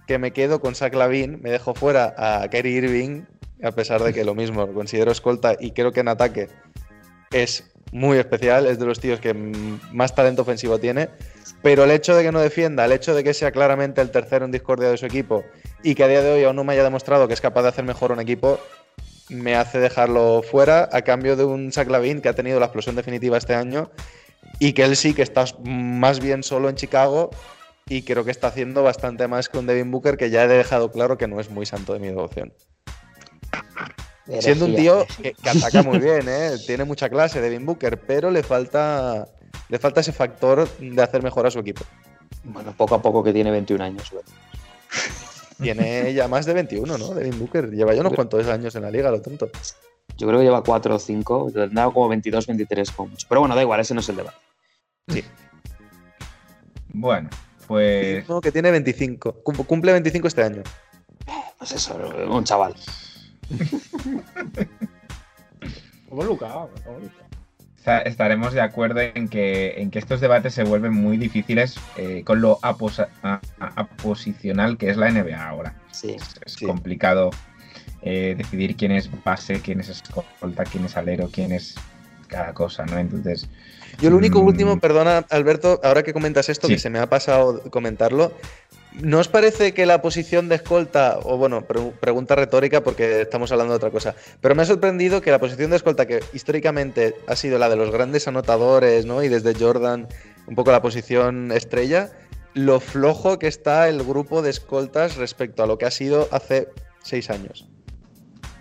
[0.07, 3.24] que me quedo con Zach Lavin, me dejo fuera a Kyrie Irving,
[3.64, 6.49] a pesar de que lo mismo lo considero escolta y creo que en ataque
[7.32, 11.09] es muy especial, es de los tíos que más talento ofensivo tiene,
[11.62, 14.45] pero el hecho de que no defienda, el hecho de que sea claramente el tercero
[14.45, 15.43] en discordia de su equipo
[15.84, 17.69] y que a día de hoy aún no me haya demostrado que es capaz de
[17.69, 18.59] hacer mejor un equipo,
[19.29, 22.95] me hace dejarlo fuera a cambio de un Zach Lavin que ha tenido la explosión
[22.95, 23.89] definitiva este año
[24.59, 27.32] y que él sí que está más bien solo en Chicago
[27.88, 31.17] y creo que está haciendo bastante más con Devin Booker que ya he dejado claro
[31.17, 32.53] que no es muy santo de mi devoción.
[34.39, 36.51] Siendo un tío que, que ataca muy bien, ¿eh?
[36.65, 39.27] tiene mucha clase Devin Booker, pero le falta,
[39.67, 41.84] le falta ese factor de hacer mejor a su equipo.
[42.43, 44.09] Bueno, poco a poco que tiene 21 años.
[44.11, 44.23] güey.
[45.62, 47.14] Tiene ya más de 21, ¿no?
[47.14, 47.70] Devin Booker.
[47.72, 49.49] Lleva ya unos cuantos años en la liga, lo tonto.
[50.18, 53.28] Yo creo que lleva 4 o 5, tendrá como 22, 23 como mucho.
[53.30, 54.38] Pero bueno, da igual, ese no es el debate.
[56.93, 57.30] Bueno,
[57.68, 59.43] pues No, que tiene 25.
[59.43, 60.64] Cum- Cumple 25 este año.
[61.57, 61.95] Pues eso,
[62.30, 62.76] un chaval.
[66.09, 67.20] Como Luca, vamos, como Luca.
[67.82, 72.21] Esta- estaremos de acuerdo en que, en que estos debates se vuelven muy difíciles eh,
[72.23, 75.73] con lo aposa- a- a- aposicional que es la NBA ahora.
[75.91, 76.11] Sí.
[76.11, 76.65] Es, es Sí.
[76.67, 77.32] complicado
[78.03, 81.75] eh, decidir quién es base, quién es escolta, quién es alero, quién es
[82.27, 82.97] cada cosa, ¿no?
[82.97, 83.47] Entonces,
[83.99, 84.45] Yo lo único Mm.
[84.47, 86.73] último, perdona Alberto, ahora que comentas esto, Sí.
[86.73, 88.32] que se me ha pasado comentarlo,
[88.94, 93.52] ¿no os parece que la posición de escolta, o bueno, pre- pregunta retórica porque estamos
[93.52, 97.16] hablando de otra cosa, pero me ha sorprendido que la posición de escolta, que históricamente
[97.28, 99.24] ha sido la de los grandes anotadores, ¿no?
[99.24, 100.08] Y desde Jordan,
[100.48, 102.10] un poco la posición estrella,
[102.54, 106.68] lo flojo que está el grupo de escoltas respecto a lo que ha sido hace
[107.02, 107.68] seis años.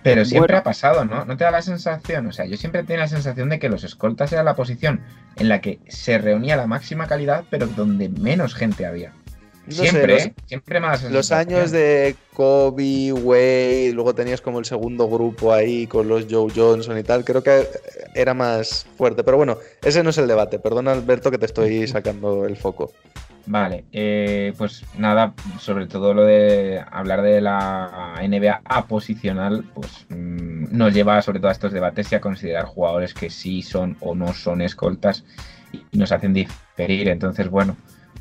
[0.02, 0.60] Pero siempre Bueno.
[0.60, 1.26] ha pasado, ¿no?
[1.26, 2.26] ¿No te da la sensación?
[2.26, 5.02] O sea, yo siempre tenía la sensación de que los escoltas era la posición
[5.36, 9.12] en la que se reunía la máxima calidad, pero donde menos gente había.
[9.70, 10.30] No sé, siempre, los-.
[10.46, 16.08] Siempre esa Los años de Kobe, Wade, luego tenías como el segundo grupo ahí con
[16.08, 17.66] los Joe Johnson y tal, creo que
[18.14, 19.24] era más fuerte.
[19.24, 20.58] Pero bueno, ese no es el debate.
[20.58, 22.92] Perdona, Alberto, que te estoy sacando el foco.
[23.46, 30.76] Vale, eh, pues nada, sobre todo lo de hablar de la NBA aposicional, pues mm,
[30.76, 34.14] nos lleva sobre todo a estos debates y a considerar jugadores que sí son o
[34.14, 35.24] no son escoltas
[35.72, 37.08] y nos hacen diferir.
[37.08, 37.76] Entonces, bueno,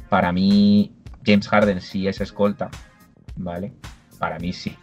[0.10, 0.92] para mí
[1.26, 2.70] James Harden sí es escolta,
[3.36, 3.74] ¿vale?
[4.18, 4.76] Para mí sí.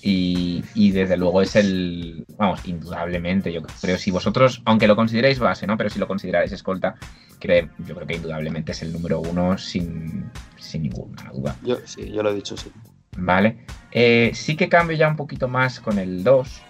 [0.00, 5.38] Y, y desde luego es el, vamos, indudablemente, yo creo, si vosotros, aunque lo consideréis
[5.38, 5.76] base, ¿no?
[5.76, 6.94] Pero si lo consideráis escolta,
[7.40, 11.56] creo, yo creo que indudablemente es el número uno sin, sin ninguna duda.
[11.64, 12.70] Yo, sí, yo lo he dicho, sí.
[13.16, 13.66] ¿Vale?
[13.90, 16.62] Eh, sí que cambio ya un poquito más con el 2,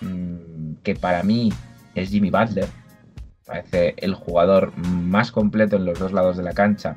[0.00, 1.52] mm, que para mí
[1.94, 2.68] es Jimmy Butler.
[3.44, 6.96] Parece el jugador más completo en los dos lados de la cancha.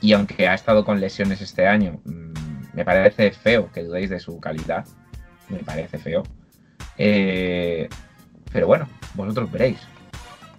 [0.00, 4.20] Y aunque ha estado con lesiones este año, mm, me parece feo que dudéis de
[4.20, 4.86] su calidad.
[5.48, 6.22] Me parece feo.
[6.96, 7.88] Eh,
[8.52, 9.80] pero bueno, vosotros veréis.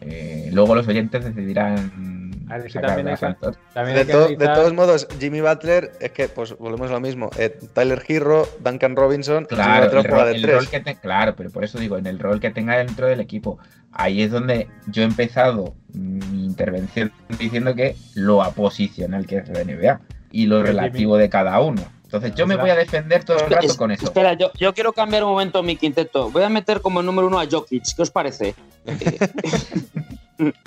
[0.02, 2.29] Eh, luego los oyentes decidirán.
[2.50, 3.62] A ver, es que sacar también hay las que- antorchas.
[3.74, 6.90] También De, hay que to- de analizar- todos modos, Jimmy Butler, es que pues volvemos
[6.90, 7.30] a lo mismo.
[7.38, 10.56] Eh, Tyler Hero, Duncan Robinson, Jimmy Claro, Butler el rol, de el tres.
[10.56, 13.20] rol que te- claro, pero por eso digo, en el rol que tenga dentro del
[13.20, 13.60] equipo.
[13.92, 19.62] Ahí es donde yo he empezado mi intervención diciendo que lo aposicional que es la
[19.62, 20.00] NBA
[20.32, 21.82] y lo Pero relativo de cada uno.
[22.04, 24.06] Entonces yo me voy a defender todo el rato con eso.
[24.06, 26.32] Espera, yo, yo quiero cambiar un momento mi quinteto.
[26.32, 27.84] Voy a meter como número uno a Jokic.
[27.96, 28.56] ¿Qué os parece?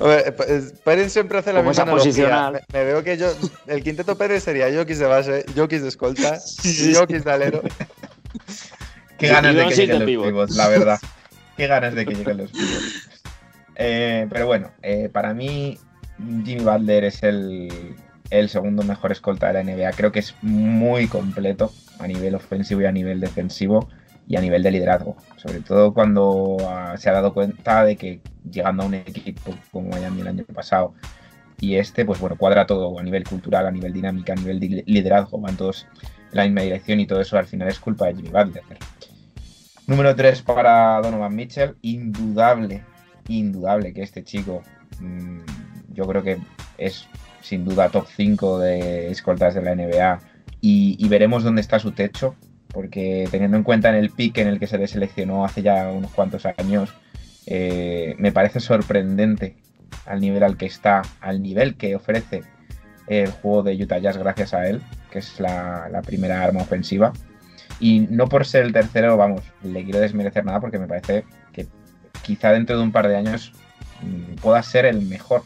[0.00, 0.32] Hombre,
[0.84, 2.10] Pérez siempre hace la misma analogía.
[2.10, 2.52] posicional.
[2.72, 3.32] Me, me veo que yo.
[3.66, 6.38] El quinteto Pérez sería Jokic de base, Jokic de escolta,
[6.94, 7.62] Jokic de alero.
[9.18, 10.26] Qué ganas de que lleguen los pivot.
[10.26, 10.98] pivots, la verdad.
[11.56, 13.02] Qué ganas de que lleguen los pivots.
[13.76, 15.78] Eh, pero bueno, eh, para mí
[16.44, 17.96] Jimmy Butler es el,
[18.30, 19.92] el segundo mejor escolta de la NBA.
[19.92, 23.88] Creo que es muy completo a nivel ofensivo y a nivel defensivo
[24.26, 25.16] y a nivel de liderazgo.
[25.36, 28.20] Sobre todo cuando ah, se ha dado cuenta de que
[28.50, 30.94] llegando a un equipo como Miami el año pasado
[31.60, 34.84] y este, pues bueno, cuadra todo a nivel cultural, a nivel dinámica, a nivel de
[34.86, 35.86] liderazgo, van todos
[36.30, 38.64] en la misma dirección y todo eso al final es culpa de Jimmy Butler.
[39.86, 42.82] Número 3 para Donovan Mitchell, indudable,
[43.28, 44.62] indudable que este chico,
[45.00, 45.40] mmm,
[45.92, 46.38] yo creo que
[46.78, 47.06] es
[47.42, 50.20] sin duda top 5 de escoltas de la NBA
[50.60, 52.34] y, veremos dónde está su techo,
[52.74, 55.88] porque teniendo en cuenta en el pick en el que se le seleccionó hace ya
[55.90, 56.92] unos cuantos años,
[57.46, 59.56] eh, me parece sorprendente
[60.06, 62.42] al nivel al que está, al nivel que ofrece
[63.06, 67.12] el juego de Utah Jazz gracias a él, que es la, primera arma ofensiva.
[67.78, 71.68] Y no por ser el tercero, vamos, le quiero desmerecer nada porque me parece que
[72.22, 73.52] quizá dentro de un par de años
[74.02, 75.42] mmm, pueda ser el mejor.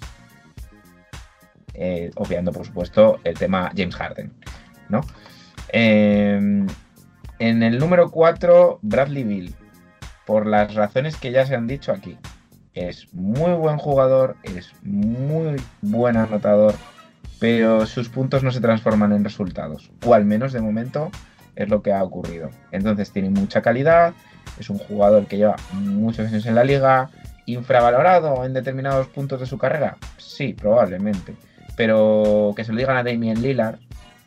[1.75, 4.33] Eh, obviando, por supuesto, el tema James Harden,
[4.89, 5.03] ¿no?
[5.73, 6.67] Eh,
[7.39, 9.55] en el número 4, Bradley Bill.
[10.27, 12.19] Por las razones que ya se han dicho aquí.
[12.75, 16.75] Es muy buen jugador, es muy buen anotador,
[17.41, 19.91] pero sus puntos no se transforman en resultados.
[20.05, 21.11] O al menos de momento
[21.57, 22.51] es lo que ha ocurrido.
[22.71, 24.13] Entonces tiene mucha calidad,
[24.59, 27.11] es un jugador que lleva muchos años en la liga,
[27.47, 29.97] infravalorado en determinados puntos de su carrera.
[30.19, 31.35] Sí, probablemente.
[31.77, 33.79] Pero que se lo digan a Damien Lillard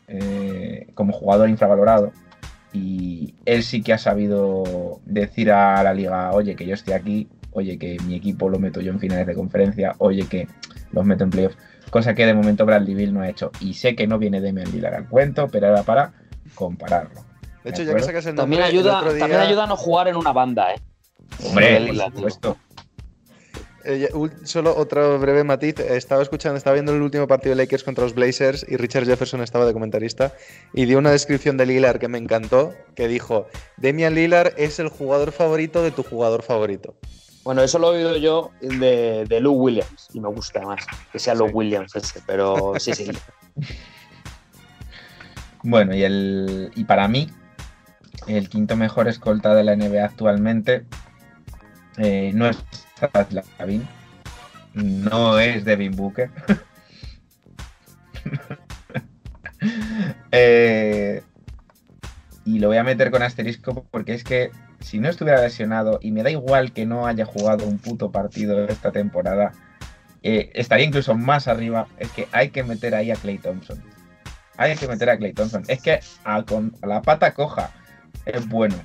[0.08, 2.12] eh, como jugador infravalorado.
[2.72, 7.28] Y él sí que ha sabido decir a la liga, oye, que yo estoy aquí,
[7.52, 10.48] oye, que mi equipo lo meto yo en finales de conferencia, oye, que
[10.92, 11.58] los meto en playoffs.
[11.90, 13.50] Cosa que de momento Bradley Bill no ha hecho.
[13.60, 16.12] Y sé que no viene Damien Lillard al cuento, pero era para
[16.54, 17.20] compararlo.
[17.62, 19.20] De hecho, ya que sacas el también nombre, ayuda, el otro día...
[19.20, 20.80] también ayuda a no jugar en una banda, ¿eh?
[21.46, 22.56] Hombre, por supuesto.
[23.84, 24.08] Eh,
[24.44, 25.78] solo otro breve matiz.
[25.80, 29.42] Estaba escuchando, estaba viendo el último partido de Lakers contra los Blazers y Richard Jefferson
[29.42, 30.32] estaba de comentarista
[30.72, 34.88] y dio una descripción de Lillard que me encantó, que dijo, Demian Lillard es el
[34.88, 36.94] jugador favorito de tu jugador favorito.
[37.44, 41.18] Bueno, eso lo he oído yo de, de Lou Williams y me gusta más que
[41.18, 41.54] sea Lou sí.
[41.54, 43.10] Williams ese, pero sí, sí.
[45.64, 47.28] Bueno, y, el, y para mí,
[48.26, 50.84] el quinto mejor escolta de la NBA actualmente
[51.98, 52.58] eh, no es
[53.58, 53.86] Lavin,
[54.74, 56.30] no es Devin Booker.
[60.32, 61.22] eh,
[62.44, 64.50] y lo voy a meter con asterisco porque es que
[64.80, 68.66] si no estuviera lesionado y me da igual que no haya jugado un puto partido
[68.66, 69.52] esta temporada,
[70.22, 73.82] eh, estaría incluso más arriba, es que hay que meter ahí a Clay Thompson.
[74.56, 75.64] Hay que meter a Clay Thompson.
[75.68, 77.70] Es que a, con, a la pata coja
[78.26, 78.76] es bueno.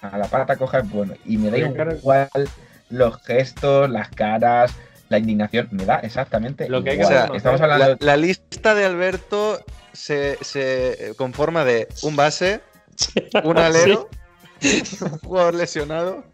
[0.00, 1.14] A la pata coja es bueno.
[1.24, 2.28] Y me da igual
[2.94, 4.72] los gestos, las caras,
[5.08, 5.68] la indignación.
[5.70, 7.16] Me da exactamente Lo que hay que igual.
[7.16, 7.36] hacer, ¿no?
[7.36, 9.58] Estamos La, hablando la lista de Alberto
[9.92, 12.60] se, se conforma de un base,
[13.44, 14.08] un alero,
[14.62, 16.24] un jugador lesionado.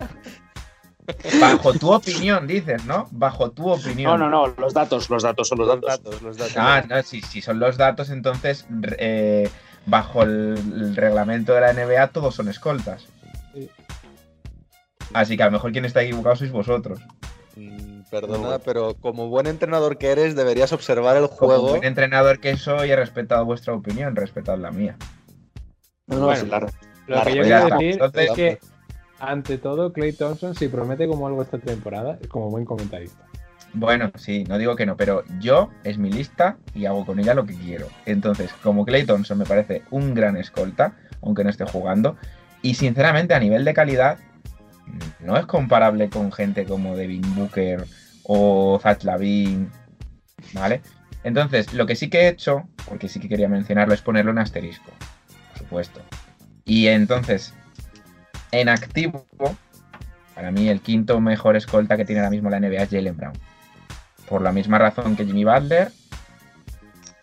[1.40, 3.08] bajo tu opinión, dices, ¿no?
[3.10, 4.12] Bajo tu opinión.
[4.12, 6.04] No, no, no, los datos, los datos son los Los datos.
[6.04, 6.54] datos, los datos.
[6.56, 8.66] Ah, no, si, si son los datos, entonces
[8.98, 9.50] eh,
[9.86, 13.06] bajo el, el reglamento de la NBA todos son escoltas.
[15.10, 15.14] Sí.
[15.14, 17.00] Así que a lo mejor quien está equivocado sois vosotros.
[17.56, 21.68] Mm, Perdona, pero como buen entrenador que eres, deberías observar el Como juego.
[21.70, 24.96] buen entrenador que soy, he respetado vuestra opinión, respetad la mía.
[26.06, 26.44] No, no, Bueno.
[26.46, 26.66] la- Lo
[27.16, 28.58] Claro, que yo quiero decir Entonces- es que,
[29.18, 33.26] ante todo, Clay Thompson, si promete como algo esta temporada, es como buen comentarista.
[33.72, 37.34] Bueno, sí, no digo que no, pero yo es mi lista y hago con ella
[37.34, 37.86] lo que quiero.
[38.06, 42.16] Entonces, como Clay Thompson me parece un gran escolta, aunque no esté jugando,
[42.62, 44.18] y sinceramente a nivel de calidad
[45.20, 47.84] no es comparable con gente como Devin Booker
[48.24, 49.70] o Zach Lavin,
[50.52, 50.80] ¿vale?
[51.22, 54.38] Entonces, lo que sí que he hecho, porque sí que quería mencionarlo, es ponerle un
[54.38, 54.90] asterisco,
[55.50, 56.00] por supuesto.
[56.64, 57.52] Y entonces,
[58.52, 59.26] en activo,
[60.34, 63.34] para mí el quinto mejor escolta que tiene ahora mismo la NBA es Jalen Brown.
[64.28, 65.90] Por la misma razón que Jimmy Butler,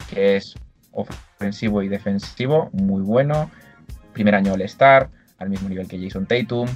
[0.09, 0.55] que es
[0.91, 3.49] ofensivo y defensivo, muy bueno.
[4.13, 6.67] Primer año All-Star, al mismo nivel que Jason Tatum.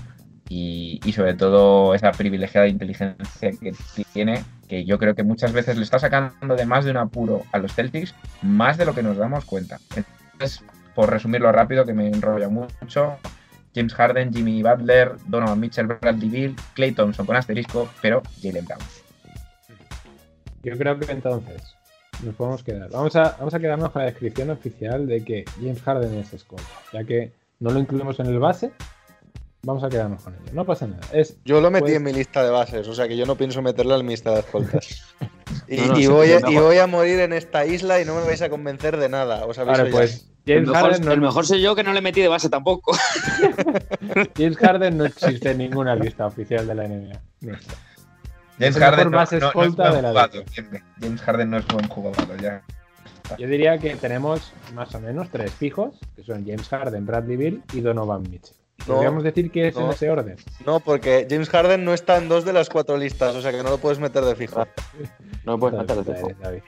[0.53, 3.73] Y, sobre todo esa privilegiada inteligencia que
[4.11, 7.43] tiene, que yo creo que muchas veces le está sacando de más de un apuro
[7.53, 9.79] a los Celtics, más de lo que nos damos cuenta.
[9.95, 10.61] Entonces,
[10.93, 13.17] por resumirlo rápido, que me enrollo mucho,
[13.73, 18.81] James Harden, Jimmy Butler, Donovan Mitchell, Bradley Beal, Clay Thompson con asterisco, pero Jalen Brown.
[20.63, 21.77] Yo creo que entonces
[22.23, 22.89] nos podemos quedar.
[22.89, 26.67] Vamos a, vamos a quedarnos con la descripción oficial de que James Harden es escolta,
[26.91, 27.31] ya que
[27.61, 28.73] no lo incluimos en el base.
[29.63, 30.43] Vamos a quedarnos con ello.
[30.53, 31.01] No pasa nada.
[31.13, 33.35] Es Yo lo metí Pues- en mi lista de bases, o sea que yo no
[33.35, 35.03] pienso meterlo en mi lista de escoltas.
[35.67, 36.63] y, No, no, y sí, voy a, lo y mejor.
[36.67, 39.45] voy a morir en esta isla y no me vais a convencer de nada.
[39.45, 41.93] Os aviso Vale, pues El James mejor, Harden, no, el mejor soy yo que no
[41.93, 42.91] le metí de base tampoco.
[44.35, 47.21] James Harden no existe en ninguna lista oficial de la NBA.
[47.41, 47.59] James
[48.59, 50.45] el mejor Harden no, base no- no es escolta de la jugador.
[50.99, 52.63] James Harden no es buen jugador, ya.
[53.37, 57.63] Yo diría que tenemos más o menos tres fijos, que son James Harden, Bradley Beal
[57.73, 58.55] y Donovan Mitchell.
[58.87, 60.35] No, Podríamos decir que es en ese orden.
[60.65, 63.61] No, porque James Harden no está en dos de las cuatro listas, o sea que
[63.63, 64.65] no lo puedes meter de fijo.
[65.45, 66.31] No me puedes meter de fijo.
[66.39, 66.61] David.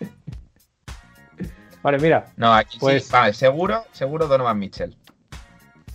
[1.82, 3.12] vale, mira, No, aquí Pues- sí.
[3.12, 4.96] Vale, seguro, seguro Donovan Mitchell.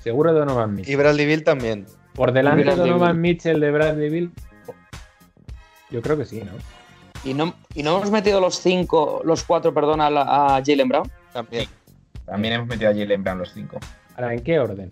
[0.01, 0.97] seguro Donovan Y Mitchell.
[0.97, 1.86] Bradley Beal también.
[2.14, 3.20] Por delante de Bradley Donovan.
[3.22, 4.32] Mitchell de Bradley Beal.
[5.89, 6.51] Yo creo que sí, ¿no?
[7.24, 10.89] ¿Y no, y no hemos metido los cinco, los cuatro, perdón, a, la- a Jalen
[10.89, 11.11] Brown.
[11.32, 11.68] También.
[12.26, 13.80] También hemos metido a Jalen Brown los cinco.
[14.16, 14.89] Ahora, ¿en qué orden?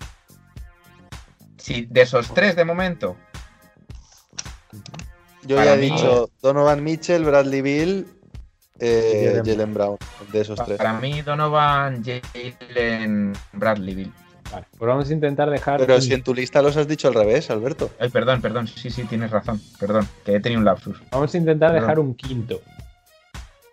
[1.62, 3.16] Sí, de esos tres de momento,
[5.44, 8.06] Yo ya he mí- dicho Donovan Mitchell, Bradley Beal,
[8.80, 9.98] eh, Jalen Jalen Brown,
[10.32, 10.78] de esos tres.
[10.78, 14.14] para mí Donovan, Jalen, Bradley Bill.
[14.52, 15.80] Vale, pues vamos a intentar dejar.
[15.80, 17.90] Pero si en tu lista los has dicho al revés, Alberto.
[18.00, 21.02] Ay, perdón, perdón, sí, sí, tienes razón, perdón, que he tenido un lapsus.
[21.12, 21.82] Vamos a intentar Perdón.
[21.88, 22.60] dejar un quinto.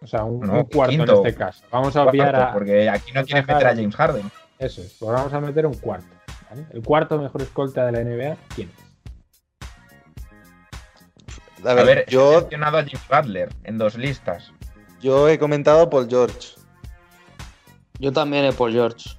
[0.01, 1.21] O sea, un, No, un cuarto quinto.
[1.23, 1.65] en este caso.
[1.73, 2.53] Vamos a obviar Cuarto, a.
[2.53, 4.31] Porque aquí no quieres meter a James Harden.
[4.61, 6.07] Eso es, pues vamos a meter un cuarto.
[6.51, 6.67] ¿Vale?
[6.71, 8.85] El cuarto mejor escolta de la NBA, ¿quién es?
[11.65, 14.53] A A ver, ver, he yo, mencionado a Jimmy Butler en dos listas.
[15.01, 16.51] yo he comentado Paul George.
[17.99, 19.11] Yo también he Paul George.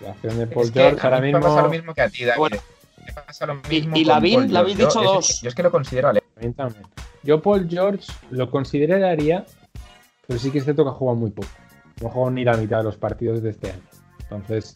[0.00, 1.70] La acción de Paul Es que George a ahora mí me pasa lo mismo.
[1.70, 2.38] mismo que a ti, David.
[2.38, 2.56] Bueno.
[3.06, 5.30] Me pasa lo Y- mismo y con Lavin, Paul le habéis dicho Yo- dos.
[5.30, 6.22] es Yo es que lo considero ale-.
[7.22, 9.46] Yo, Paul George, lo consideraría,
[10.26, 11.48] pero sí que es cierto que ha jugado muy poco.
[12.02, 13.80] No jugado ni la mitad de los partidos de este año.
[14.20, 14.74] Entonces,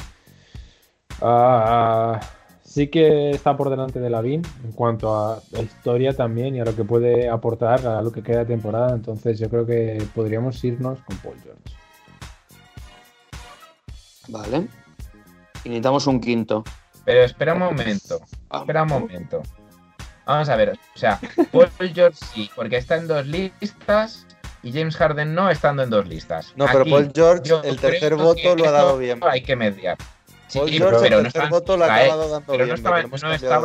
[1.20, 2.20] ah,
[2.62, 6.64] sí que está por delante de Lavin en cuanto a la historia también y a
[6.64, 8.94] lo que puede aportar a lo que queda de temporada.
[8.94, 11.60] Entonces, yo creo que podríamos irnos con Paul George.
[14.28, 14.68] Vale.
[15.64, 16.64] Y necesitamos un quinto.
[17.04, 18.20] Pero espera un momento.
[18.52, 19.42] Espera un momento.
[20.26, 21.18] Vamos a ver, o sea,
[21.52, 24.26] Paul George sí, porque está en dos listas
[24.62, 26.52] y James Harden no estando en dos listas.
[26.56, 29.18] No, pero Aquí, Paul George, el tercer voto lo ha dado bien.
[29.22, 29.96] Hay que mediar.
[30.50, 33.08] Sí, pero, no estaba en voto su lo acabado dando Pero no estaba, no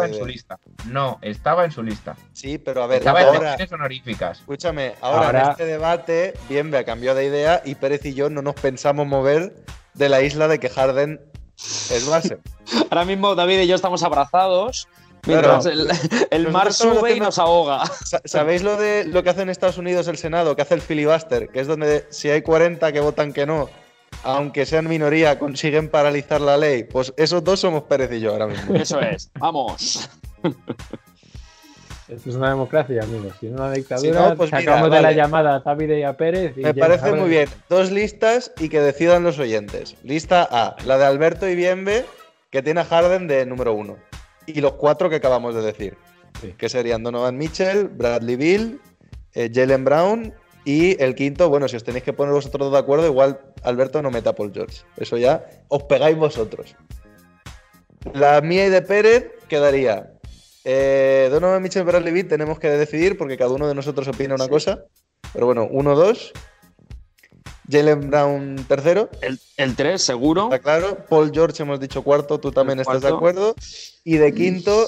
[0.06, 0.26] en su idea.
[0.28, 0.60] lista.
[0.86, 2.16] No, estaba en su lista.
[2.34, 4.40] Sí, pero a ver, Estaba en ahora, menciones honoríficas.
[4.40, 8.14] escúchame, ahora, Ahora- en este debate, bien, me ha cambiado de idea y Pérez y
[8.14, 9.54] yo no nos pensamos mover
[9.94, 11.20] de la isla de que Harden
[11.58, 12.38] es base.
[12.92, 14.88] Ahora mismo David y yo estamos abrazados
[15.28, 15.88] Mientras el,
[16.30, 17.84] el mar sube y nos ahoga.
[17.88, 20.82] Sa- ¿Sabéis lo de lo que hace en Estados Unidos el Senado, que hace el
[20.82, 21.50] filibuster?
[21.50, 23.68] Que es donde si hay 40 que votan que no,
[24.26, 26.84] aunque sean minoría, consiguen paralizar la ley.
[26.84, 28.76] Pues esos dos somos Pérez y yo ahora mismo.
[28.76, 29.32] Eso es.
[29.40, 30.10] Vamos.
[32.08, 33.34] Esto es una democracia, amigos.
[33.40, 36.04] Si es una dictadura, Si no, pues mira, sacamos de la llamada a Tavide y
[36.04, 36.54] a Pérez.
[36.56, 37.50] y Me parece muy bien.
[37.70, 39.96] Dos listas y que decidan los oyentes.
[40.04, 42.06] Lista A, la de Alberto y Bienve,
[42.52, 43.98] que tiene a Harden de número uno.
[44.46, 45.98] Y los cuatro que acabamos de decir.
[46.42, 46.54] Sí.
[46.58, 48.82] Que serían Donovan Mitchell, Bradley Bill,
[49.34, 50.34] eh, Jalen Brown
[50.66, 54.02] y el quinto, bueno, si os tenéis que poner vosotros dos de acuerdo, igual Alberto
[54.02, 54.82] no meta a Paul George.
[54.98, 56.76] Eso ya os pegáis vosotros.
[58.14, 60.12] La mía y de Pérez quedaría
[60.64, 64.48] eh, Donovan Mitchell, Bradley Bill, tenemos que decidir porque cada uno de nosotros opina una
[64.48, 64.84] cosa.
[65.32, 66.34] Pero bueno, uno, dos.
[67.70, 70.46] Jalen Brown tercero, El, el 3, seguro.
[70.46, 70.98] está claro.
[71.10, 73.56] Paul George hemos dicho cuarto, tú también estás de acuerdo.
[74.04, 74.88] Y de quinto,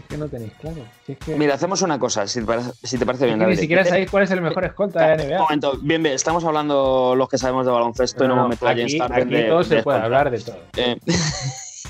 [0.00, 0.84] Es que no tenéis claro.
[1.06, 3.38] Si es que, Mira, hacemos una cosa, si te parece, si te parece es bien.
[3.38, 3.60] que ni David.
[3.60, 5.38] siquiera ¿Qué te- sabéis cuál es el mejor escolta de la Un NBA.
[5.42, 8.68] momento, bien, bien, estamos hablando los que sabemos de baloncesto y no No, hemos metido
[8.68, 10.04] a James aquí, Harden aquí de- todo se de puede escolta.
[10.18, 10.58] hablar de todo.
[10.76, 10.96] Eh,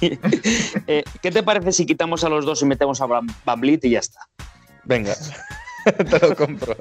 [0.86, 3.90] eh, ¿Qué te parece si quitamos a los dos y metemos a Van Vliet y
[3.90, 4.20] ya está?
[4.84, 5.14] venga,
[5.84, 6.76] te lo compro.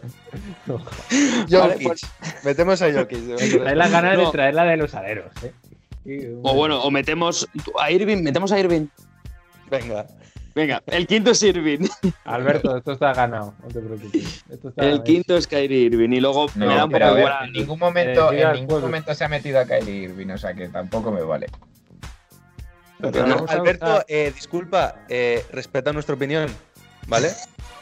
[1.50, 2.02] Vale, pues-
[2.44, 3.36] metemos a Jokic.
[3.62, 4.26] Trae las ganas No.
[4.26, 5.32] de traer la de los aleros.
[5.44, 5.54] ¿eh?
[6.44, 7.48] O bueno, o metemos
[7.80, 8.88] a Irving, metemos a Irving.
[9.70, 10.08] Venga,
[10.60, 11.88] Venga, el quinto es Irving.
[12.26, 13.54] Alberto, esto está ganado.
[13.62, 14.44] No te preocupes.
[14.50, 16.10] Esto está El quinto es Kyrie Irving.
[16.10, 17.46] Y luego No, me da un poco a ver, igual.
[17.46, 20.54] en ningún momento, Eh, en ningún momento se ha metido a Kyrie Irving, o sea
[20.54, 21.48] que tampoco me vale.
[23.00, 26.50] No, Alberto, eh, disculpa, eh, respeta nuestra opinión,
[27.08, 27.30] ¿vale?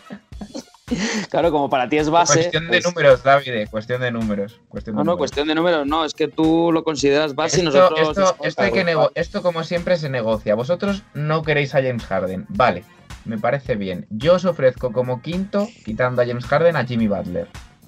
[1.29, 2.33] Claro, como para ti es base.
[2.39, 4.59] Cuestión de pues- números, David, cuestión de números.
[4.69, 5.17] Cuestión de No, no, números.
[5.19, 8.09] cuestión de números, no, es que tú lo consideras base y nosotros.
[8.09, 10.55] esto, esto hay que nego- esto como siempre se negocia.
[10.55, 12.45] Vosotros no queréis a James Harden.
[12.49, 12.83] Vale,
[13.25, 14.05] me parece bien.
[14.09, 17.47] Yo os ofrezco como quinto, quitando a James Harden, a Jimmy Butler.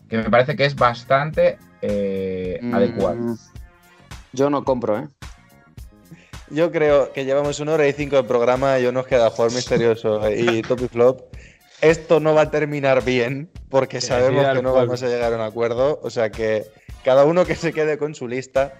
[0.09, 3.37] Que me parece que es bastante eh, Mm, adecuado.
[4.33, 5.07] Yo no compro, ¿eh?
[6.51, 9.53] Yo creo que llevamos una hora y cinco de programa y yo nos queda jugador
[9.53, 11.21] misterioso y top y flop.
[11.81, 15.33] Esto no va a terminar bien porque Sí, sabemos sí, que no vamos a llegar
[15.33, 15.99] a un acuerdo.
[16.03, 16.65] O sea que
[17.03, 18.73] cada uno que se quede con su lista.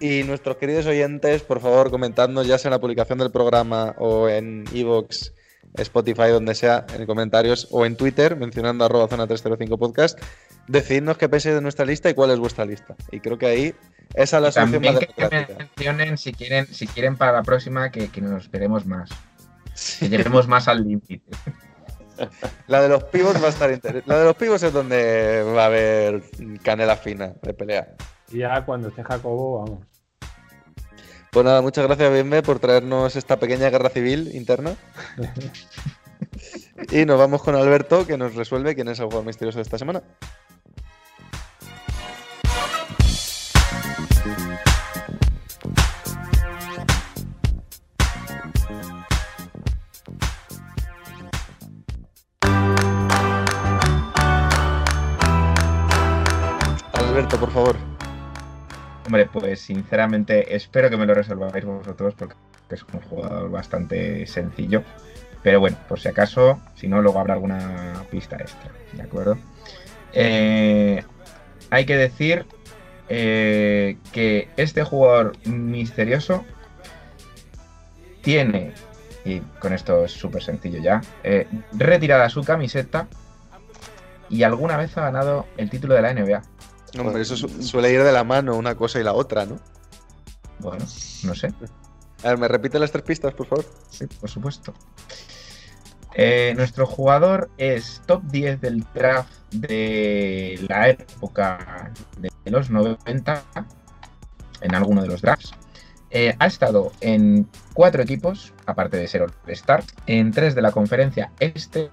[0.00, 4.28] Y nuestros queridos oyentes, por favor, comentadnos ya sea en la publicación del programa o
[4.28, 5.32] en Evox,
[5.76, 10.20] Spotify, donde sea, en comentarios o en Twitter, mencionando arroba zona 305 podcast,
[10.66, 12.96] decidnos qué pensáis de nuestra lista y cuál es vuestra lista.
[13.12, 13.74] Y creo que ahí
[14.14, 15.58] esa es la solución También más democrática.
[15.58, 19.10] mencionen si quieren, si quieren para la próxima que, que nos esperemos más.
[20.00, 21.22] Que lleguemos más al límite.
[22.66, 24.08] La de los pibos va a estar interesante.
[24.08, 26.22] La de los pibos es donde va a haber
[26.62, 27.94] canela fina de pelea.
[28.30, 29.86] Y ya cuando esté Jacobo, vamos.
[31.30, 34.76] Pues nada, muchas gracias, Bienve, por traernos esta pequeña guerra civil interna.
[36.92, 39.78] y nos vamos con Alberto, que nos resuelve quién es el jugador misterioso de esta
[39.78, 40.02] semana.
[57.14, 57.76] Alberto, por favor.
[59.06, 62.34] Hombre, pues sinceramente espero que me lo resolváis vosotros porque
[62.70, 64.82] es un jugador bastante sencillo.
[65.40, 69.38] Pero bueno, por si acaso, si no, luego habrá alguna pista extra, ¿de acuerdo?
[70.12, 71.04] Eh,
[71.70, 72.46] hay que decir
[73.08, 76.44] eh, que este jugador misterioso
[78.22, 78.72] tiene,
[79.24, 83.06] y con esto es súper sencillo ya, eh, retirada su camiseta
[84.28, 86.53] y alguna vez ha ganado el título de la NBA.
[86.98, 89.58] Hombre, eso su- suele ir de la mano una cosa y la otra, ¿no?
[90.60, 90.84] Bueno,
[91.24, 91.52] no sé.
[92.22, 93.64] A ver, ¿me repite las tres pistas, por favor?
[93.90, 94.72] Sí, por supuesto.
[96.16, 103.42] Eh, nuestro jugador es top 10 del draft de la época de los 90,
[104.60, 105.52] en alguno de los drafts.
[106.10, 111.32] Eh, ha estado en cuatro equipos, aparte de ser All-Star, en tres de la conferencia
[111.40, 111.90] este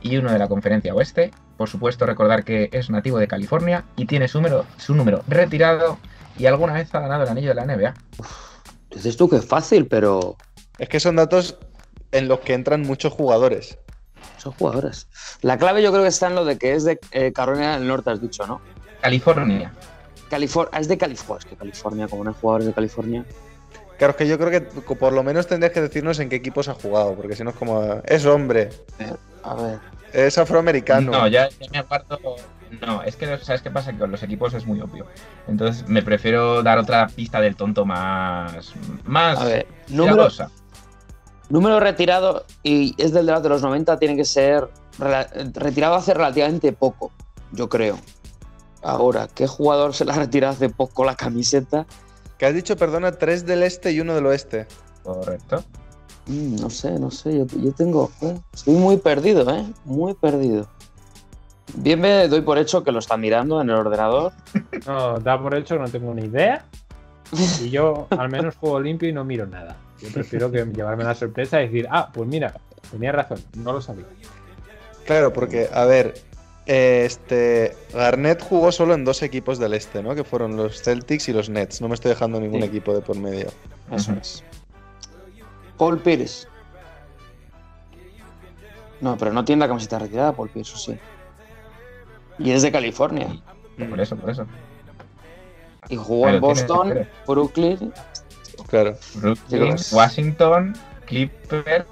[0.00, 1.30] y uno de la conferencia oeste.
[1.60, 5.98] Por supuesto, recordar que es nativo de California y tiene su número, su número retirado
[6.38, 7.92] y alguna vez ha ganado el anillo de la NBA.
[8.92, 10.38] Dices tú que es fácil, pero
[10.78, 11.58] Es que son datos
[12.12, 13.76] en los que entran muchos jugadores.
[14.38, 15.06] son jugadores.
[15.42, 17.86] La clave yo creo que está en lo de que es de eh, Carolina del
[17.86, 18.62] Norte, has dicho, ¿no?
[19.02, 19.70] California.
[20.30, 21.40] California, es de California.
[21.40, 23.26] Es que California, como no hay jugadores de California.
[23.98, 24.62] Claro, es que yo creo que
[24.94, 27.56] por lo menos tendrías que decirnos en qué equipos ha jugado, porque si no es
[27.56, 28.00] como.
[28.06, 28.70] Es hombre,
[29.42, 29.99] A ver.
[30.12, 31.10] Es afroamericano.
[31.10, 32.18] No, ya, ya me aparto.
[32.86, 33.92] No, es que ¿sabes qué pasa?
[33.92, 35.06] Que con los equipos es muy obvio.
[35.48, 38.72] Entonces me prefiero dar otra pista del tonto más.
[39.04, 39.38] más.
[39.38, 39.66] A ver.
[39.88, 40.28] Número.
[41.48, 44.68] Número retirado y es del draft de los 90, tiene que ser
[45.54, 47.10] retirado hace relativamente poco,
[47.50, 47.98] yo creo.
[48.82, 51.86] Ahora, ¿qué jugador se la retirado hace poco la camiseta?
[52.38, 54.68] Que has dicho, perdona, tres del este y uno del oeste.
[55.02, 55.64] Correcto.
[56.26, 58.10] Mm, no sé, no sé, yo, yo tengo...
[58.20, 59.64] eh, estoy muy perdido, ¿eh?
[59.84, 60.68] Muy perdido.
[61.74, 64.32] Bien me doy por hecho que lo está mirando en el ordenador.
[64.86, 66.64] No, da por hecho que no tengo ni idea.
[67.62, 69.76] Y yo al menos juego limpio y no miro nada.
[70.00, 72.54] Yo prefiero que llevarme la sorpresa y decir, ah, pues mira,
[72.90, 74.06] tenía razón, no lo sabía.
[75.04, 76.14] Claro, porque, a ver,
[76.66, 80.14] eh, este Garnett jugó solo en dos equipos del este, ¿no?
[80.14, 81.80] Que fueron los Celtics y los Nets.
[81.80, 82.66] No me estoy dejando ningún Sí.
[82.68, 83.48] equipo de por medio.
[83.92, 84.42] Eso es.
[85.80, 86.46] Paul Pierce.
[89.00, 90.98] No, pero no tiene la camiseta retirada, Paul Pierce, ¿o sí.
[92.38, 93.28] Y es de California.
[93.88, 94.46] Por eso, por eso.
[95.88, 97.08] Y jugó Pero en Boston.
[97.26, 97.92] Brooklyn.
[98.68, 98.94] Claro.
[99.14, 99.76] Brooklyn.
[99.92, 100.76] Washington,
[101.06, 101.86] Clippers,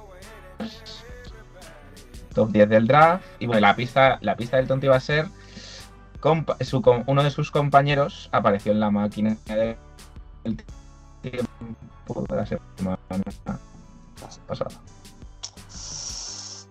[2.35, 3.25] top 10 del draft.
[3.39, 5.27] Y bueno, la pista, la pista del tonto iba a ser.
[6.21, 9.77] compa- su com- uno de sus compañeros apareció en la máquina del
[11.23, 12.99] tiempo de la semana
[14.47, 14.71] pasada.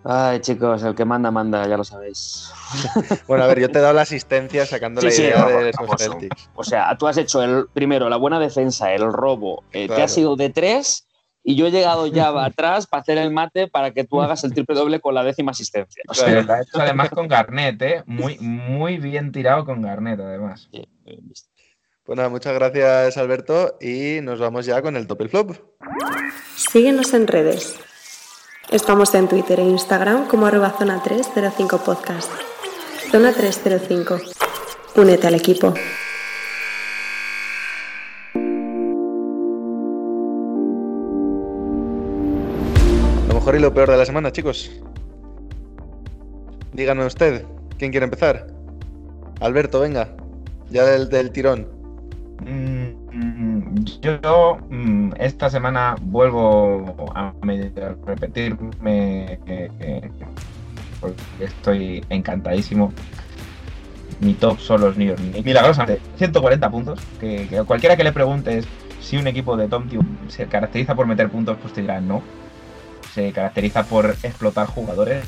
[0.10, 2.50] Ay, chicos, el que manda, manda, ya lo sabéis.
[3.28, 5.70] Bueno, a ver, yo te he dado la asistencia sacando Sí, la sí, idea de
[5.70, 6.50] esos Celtics.
[6.56, 10.04] O sea, tú has hecho el primero la buena defensa, el robo, eh, te Claro.
[10.04, 11.08] has ido de tres
[11.44, 14.54] y yo he llegado ya atrás para hacer el mate para que tú hagas el
[14.54, 16.04] triple doble con la décima asistencia.
[16.08, 18.04] O sea, Pero lo ha hecho además con Garnett, ¿eh?
[18.06, 20.70] Muy, muy bien tirado con Garnett, además.
[20.72, 21.50] bien, bien visto.
[22.08, 23.78] Pues nada, muchas gracias, Alberto.
[23.82, 25.52] Y nos vamos ya con el top y el flop.
[26.56, 27.76] Síguenos en redes.
[28.72, 32.32] Estamos en Twitter e Instagram como arroba zona 305 podcast.
[33.12, 34.22] Zona 305.
[34.96, 35.74] Únete al equipo.
[43.28, 44.72] Lo mejor y lo peor de la semana, chicos.
[46.72, 47.44] Díganos usted,
[47.78, 48.48] ¿quién quiere empezar?
[49.42, 50.16] Alberto, venga.
[50.70, 51.77] Ya del, del tirón.
[52.42, 57.34] Mm, mm, Yo mm, esta semana vuelvo a
[58.06, 60.12] repetirme eh, eh,
[61.00, 62.94] porque estoy encantadísimo.
[64.20, 65.46] Mi top son los New York Knicks.
[65.46, 67.00] Milagrosamente, 140 puntos.
[67.20, 68.68] Que, que cualquiera que le preguntes
[69.00, 72.22] si un equipo de Tom Thibodeau se caracteriza por meter puntos, pues te dirá no.
[73.14, 75.26] Se caracteriza por explotar jugadores,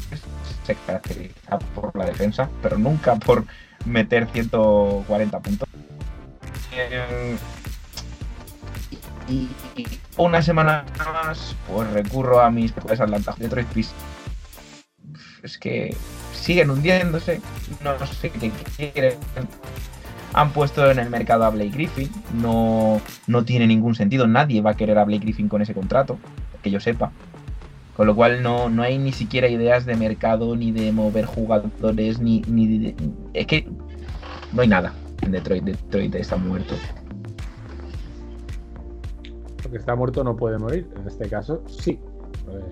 [0.64, 3.46] se caracteriza por la defensa, pero nunca por
[3.86, 5.70] meter 140 puntos.
[6.74, 7.38] Eh,
[9.28, 9.48] y,
[10.18, 14.02] una semana más, pues recurro a mis pues Atlanta Detroit Pistons.
[15.44, 15.96] Es que
[16.34, 17.42] siguen hundiéndose,
[17.84, 19.16] no sé qué quieren.
[20.34, 24.72] Han puesto en el mercado a Blake Griffin, no, no tiene ningún sentido, nadie va
[24.72, 26.20] a querer a Blake Griffin con ese contrato,
[26.62, 27.12] que yo sepa.
[27.96, 32.20] Con lo cual no, no hay ni siquiera ideas de mercado, ni de mover jugadores,
[32.20, 32.96] ni, ni de-
[33.34, 33.68] Es que
[34.54, 34.94] no hay nada
[35.28, 35.64] Detroit.
[35.64, 36.76] Detroit está muerto.
[39.62, 40.88] Porque está muerto no puede morir.
[41.00, 42.00] En este caso, sí.
[42.46, 42.64] Pues,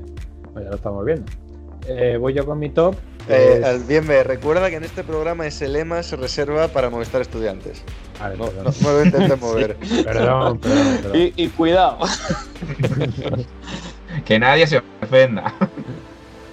[0.53, 1.25] pues ya lo estamos viendo.
[1.87, 2.95] Eh, voy yo con mi top.
[3.29, 6.89] Eh, Es- al- bien, me recuerda que en este programa ese lema se reserva para
[6.89, 7.83] Movistar Estudiantes.
[8.19, 8.65] Vale, No, perdón.
[8.81, 9.77] no, no lo intentes mover.
[10.03, 11.17] Perdón, perdón, perdón.
[11.17, 11.99] Y, y cuidado.
[14.25, 15.53] Que nadie se ofenda.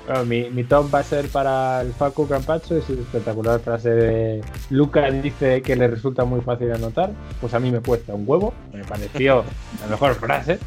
[0.06, 3.90] Bueno, mi, mi top va a ser para el Facu Campacho, es su espectacular frase
[3.90, 7.10] de Luca dice que le resulta muy fácil anotar,
[7.40, 9.44] pues a mí me cuesta un huevo, me pareció
[9.80, 10.58] la mejor frase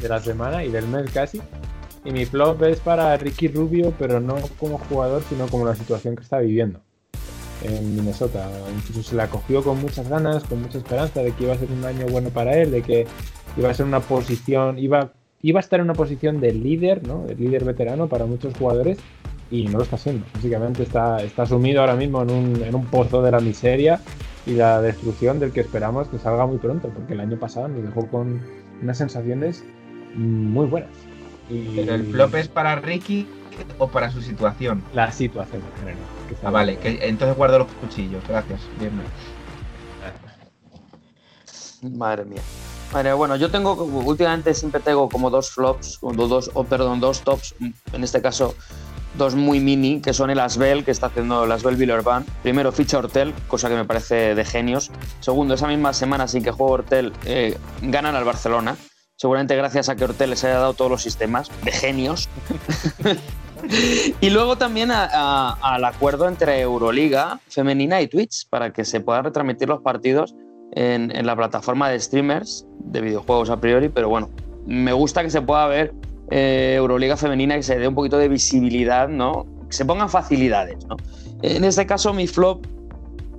[0.00, 1.40] de la semana y del mes casi.
[2.04, 6.14] Y mi flop es para Ricky Rubio, pero no como jugador, sino como la situación
[6.14, 6.80] que está viviendo
[7.62, 8.48] en Minnesota.
[8.72, 11.68] Incluso se la cogió con muchas ganas, con mucha esperanza de que iba a ser
[11.72, 13.06] un año bueno para él, de que
[13.56, 17.24] iba a ser una posición, iba, iba a estar en una posición de líder, ¿no?
[17.24, 18.98] De líder veterano para muchos jugadores
[19.50, 20.26] y no lo está haciendo.
[20.34, 24.00] Básicamente está, está sumido ahora mismo en un, en un pozo de la miseria
[24.44, 27.82] y la destrucción del que esperamos que salga muy pronto, porque el año pasado nos
[27.82, 28.40] dejó con
[28.82, 29.64] unas sensaciones
[30.14, 30.90] muy buenas.
[31.50, 33.26] Y Pero el flop es para Ricky
[33.78, 34.82] o para su situación.
[34.94, 35.98] la situación en general.
[36.42, 38.22] Ah, vale, que entonces guardo los cuchillos.
[38.28, 38.60] Gracias.
[38.80, 38.92] Bien.
[41.96, 42.42] Madre mía.
[42.92, 47.54] Bueno, yo tengo, últimamente siempre tengo como dos flops, o dos, o perdón, dos tops,
[47.92, 48.54] en este caso
[49.18, 52.24] dos muy mini, que son el Asbel, que está haciendo el Asbel Villerban.
[52.42, 54.90] Primero ficha Hortel, cosa que me parece de genios.
[55.20, 58.76] Segundo, esa misma semana sin que juegue Hortel, eh, ganan al Barcelona.
[59.16, 62.28] Seguramente gracias a que Hortel les haya dado todos los sistemas, de genios.
[64.20, 69.00] y luego también a- a- al acuerdo entre Euroliga femenina y Twitch, para que se
[69.00, 70.34] puedan retransmitir los partidos
[70.72, 74.30] en, en la plataforma de streamers de videojuegos a priori, pero bueno,
[74.66, 75.94] me gusta que se pueda ver
[76.30, 79.46] eh, Euroliga femenina que se dé un poquito de visibilidad, ¿no?
[79.68, 80.96] Que se pongan facilidades, ¿no?
[81.42, 82.66] En este caso, mi flop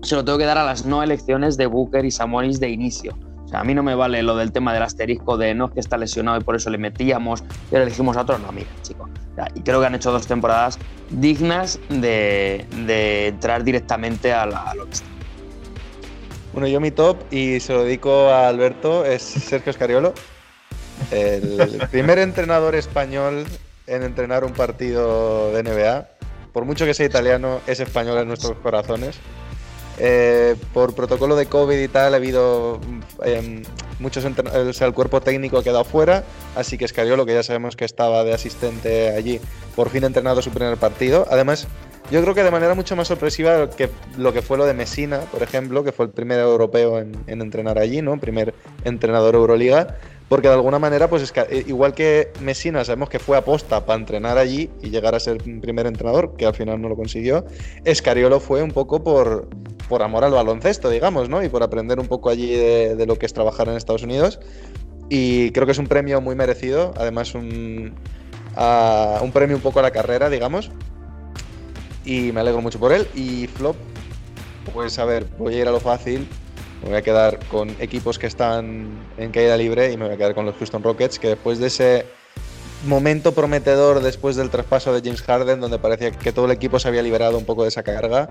[0.04, 3.18] se lo tengo que dar a las no elecciones de Booker y Samonis de inicio.
[3.44, 5.72] O sea, a mí no me vale lo del tema del asterisco de no es
[5.72, 8.38] que está lesionado y por eso le metíamos y ahora elegimos a otro.
[8.40, 9.10] No, mira, chicos.
[9.56, 10.80] Y creo que han hecho dos temporadas
[11.10, 14.74] dignas de, de entrar directamente a la, a.
[16.58, 20.16] Bueno, yo mi top, y se lo dedico a Alberto, es Sergio Escariolo.
[21.12, 23.46] El primer entrenador español
[23.86, 26.08] en entrenar un partido de NBA.
[26.54, 29.20] Por mucho que sea italiano, es español en nuestros corazones.
[30.00, 32.82] Eh, por protocolo de COVID y tal, ha habido
[33.24, 33.62] eh,
[34.00, 36.24] muchos el cuerpo técnico ha quedado fuera,
[36.56, 39.40] así que Escariolo, que ya sabemos que estaba de asistente allí,
[39.76, 41.28] por fin ha entrenado su primer partido.
[41.30, 41.68] Además,
[42.12, 45.20] yo creo que de manera mucho más sorpresiva que lo que fue lo de Messina,
[45.32, 48.20] por ejemplo, que fue el primer europeo en, en entrenar allí, ¿no?
[48.20, 48.54] Primer
[48.84, 49.96] entrenador Euroliga.
[50.30, 53.98] Porque de alguna manera, pues Esca- eh, igual que Messina, sabemos que fue aposta para
[53.98, 57.46] entrenar allí y llegar a ser primer entrenador, que al final no lo consiguió.
[57.86, 59.48] Escariolo fue un poco por,
[59.88, 61.42] por amor al baloncesto, digamos, ¿no?
[61.44, 64.40] Y por aprender un poco allí de, de lo que es trabajar en Estados Unidos.
[65.10, 67.94] Y creo que es un premio muy merecido, además un,
[68.58, 70.72] a- un premio un poco a la carrera, digamos.
[72.08, 73.08] Y me alegro mucho por él.
[73.14, 73.76] Y flop,
[74.74, 76.28] pues a ver, voy a ir a lo fácil.
[76.82, 80.18] Me voy a quedar con equipos que están en caída libre y me voy a
[80.18, 82.06] quedar con los Houston Rockets, que después de ese
[82.86, 86.88] momento prometedor después del traspaso de James Harden, donde parecía que todo el equipo se
[86.88, 88.30] había liberado un poco de esa carga,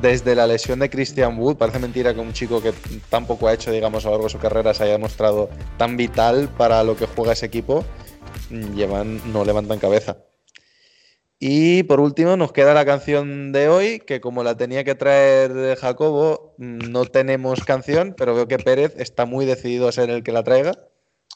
[0.00, 2.72] desde la lesión de Christian Wood, parece mentira que un chico que
[3.10, 6.48] tampoco ha hecho, digamos, a lo largo de su carrera se haya demostrado tan vital
[6.56, 7.84] para lo que juega ese equipo,
[8.48, 10.16] no levantan cabeza.
[11.42, 15.74] Y por último nos queda la canción de hoy, que como la tenía que traer
[15.78, 20.32] Jacobo, no tenemos canción, pero veo que Pérez está muy decidido a ser el que
[20.32, 20.72] la traiga.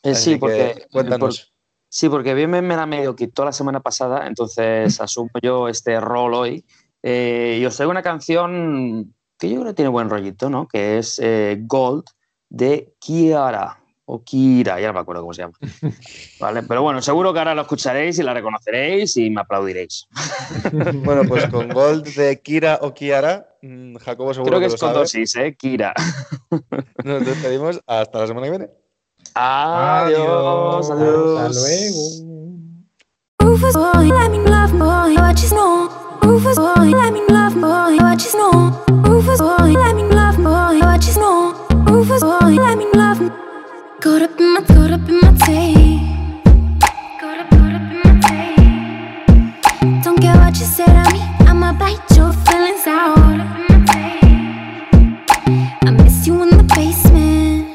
[0.02, 1.39] Eh, sí, que porque, cuéntanos.
[1.39, 1.47] por-
[1.89, 5.98] sí, porque bien me, me la medio quitó la semana pasada, entonces asumo yo este
[6.01, 6.66] rol hoy.
[7.02, 10.68] Eh, y os traigo una canción que yo creo que tiene buen rollito, ¿no?
[10.68, 12.05] Que es eh, Gold
[12.51, 13.81] de Kiara.
[14.06, 15.55] O Kira, ya no me acuerdo cómo se llama.
[16.39, 16.62] ¿Vale?
[16.64, 20.06] Pero bueno, seguro que ahora lo escucharéis y la reconoceréis y me aplaudiréis.
[21.02, 24.81] Bueno, pues con Gold de Kira o Kiara, mm, Jacobo seguro Creo que que es
[24.82, 24.98] lo con sabe.
[25.01, 25.56] dos is, ¿eh?
[25.59, 25.94] Kira.
[27.02, 28.68] Nos despedimos hasta la semana que viene.
[29.35, 31.40] Adiós, adiós.
[31.40, 32.35] Hasta luego.
[44.05, 46.44] Caught up in my, caught up in my tape.
[47.18, 50.05] Caught up, caught up in my tape.
[50.05, 53.40] Don't care what you say to me, I'ma bite your feelings out.
[55.86, 57.72] I miss you in the basement.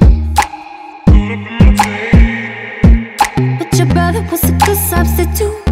[3.58, 5.69] But your brother was a good substitute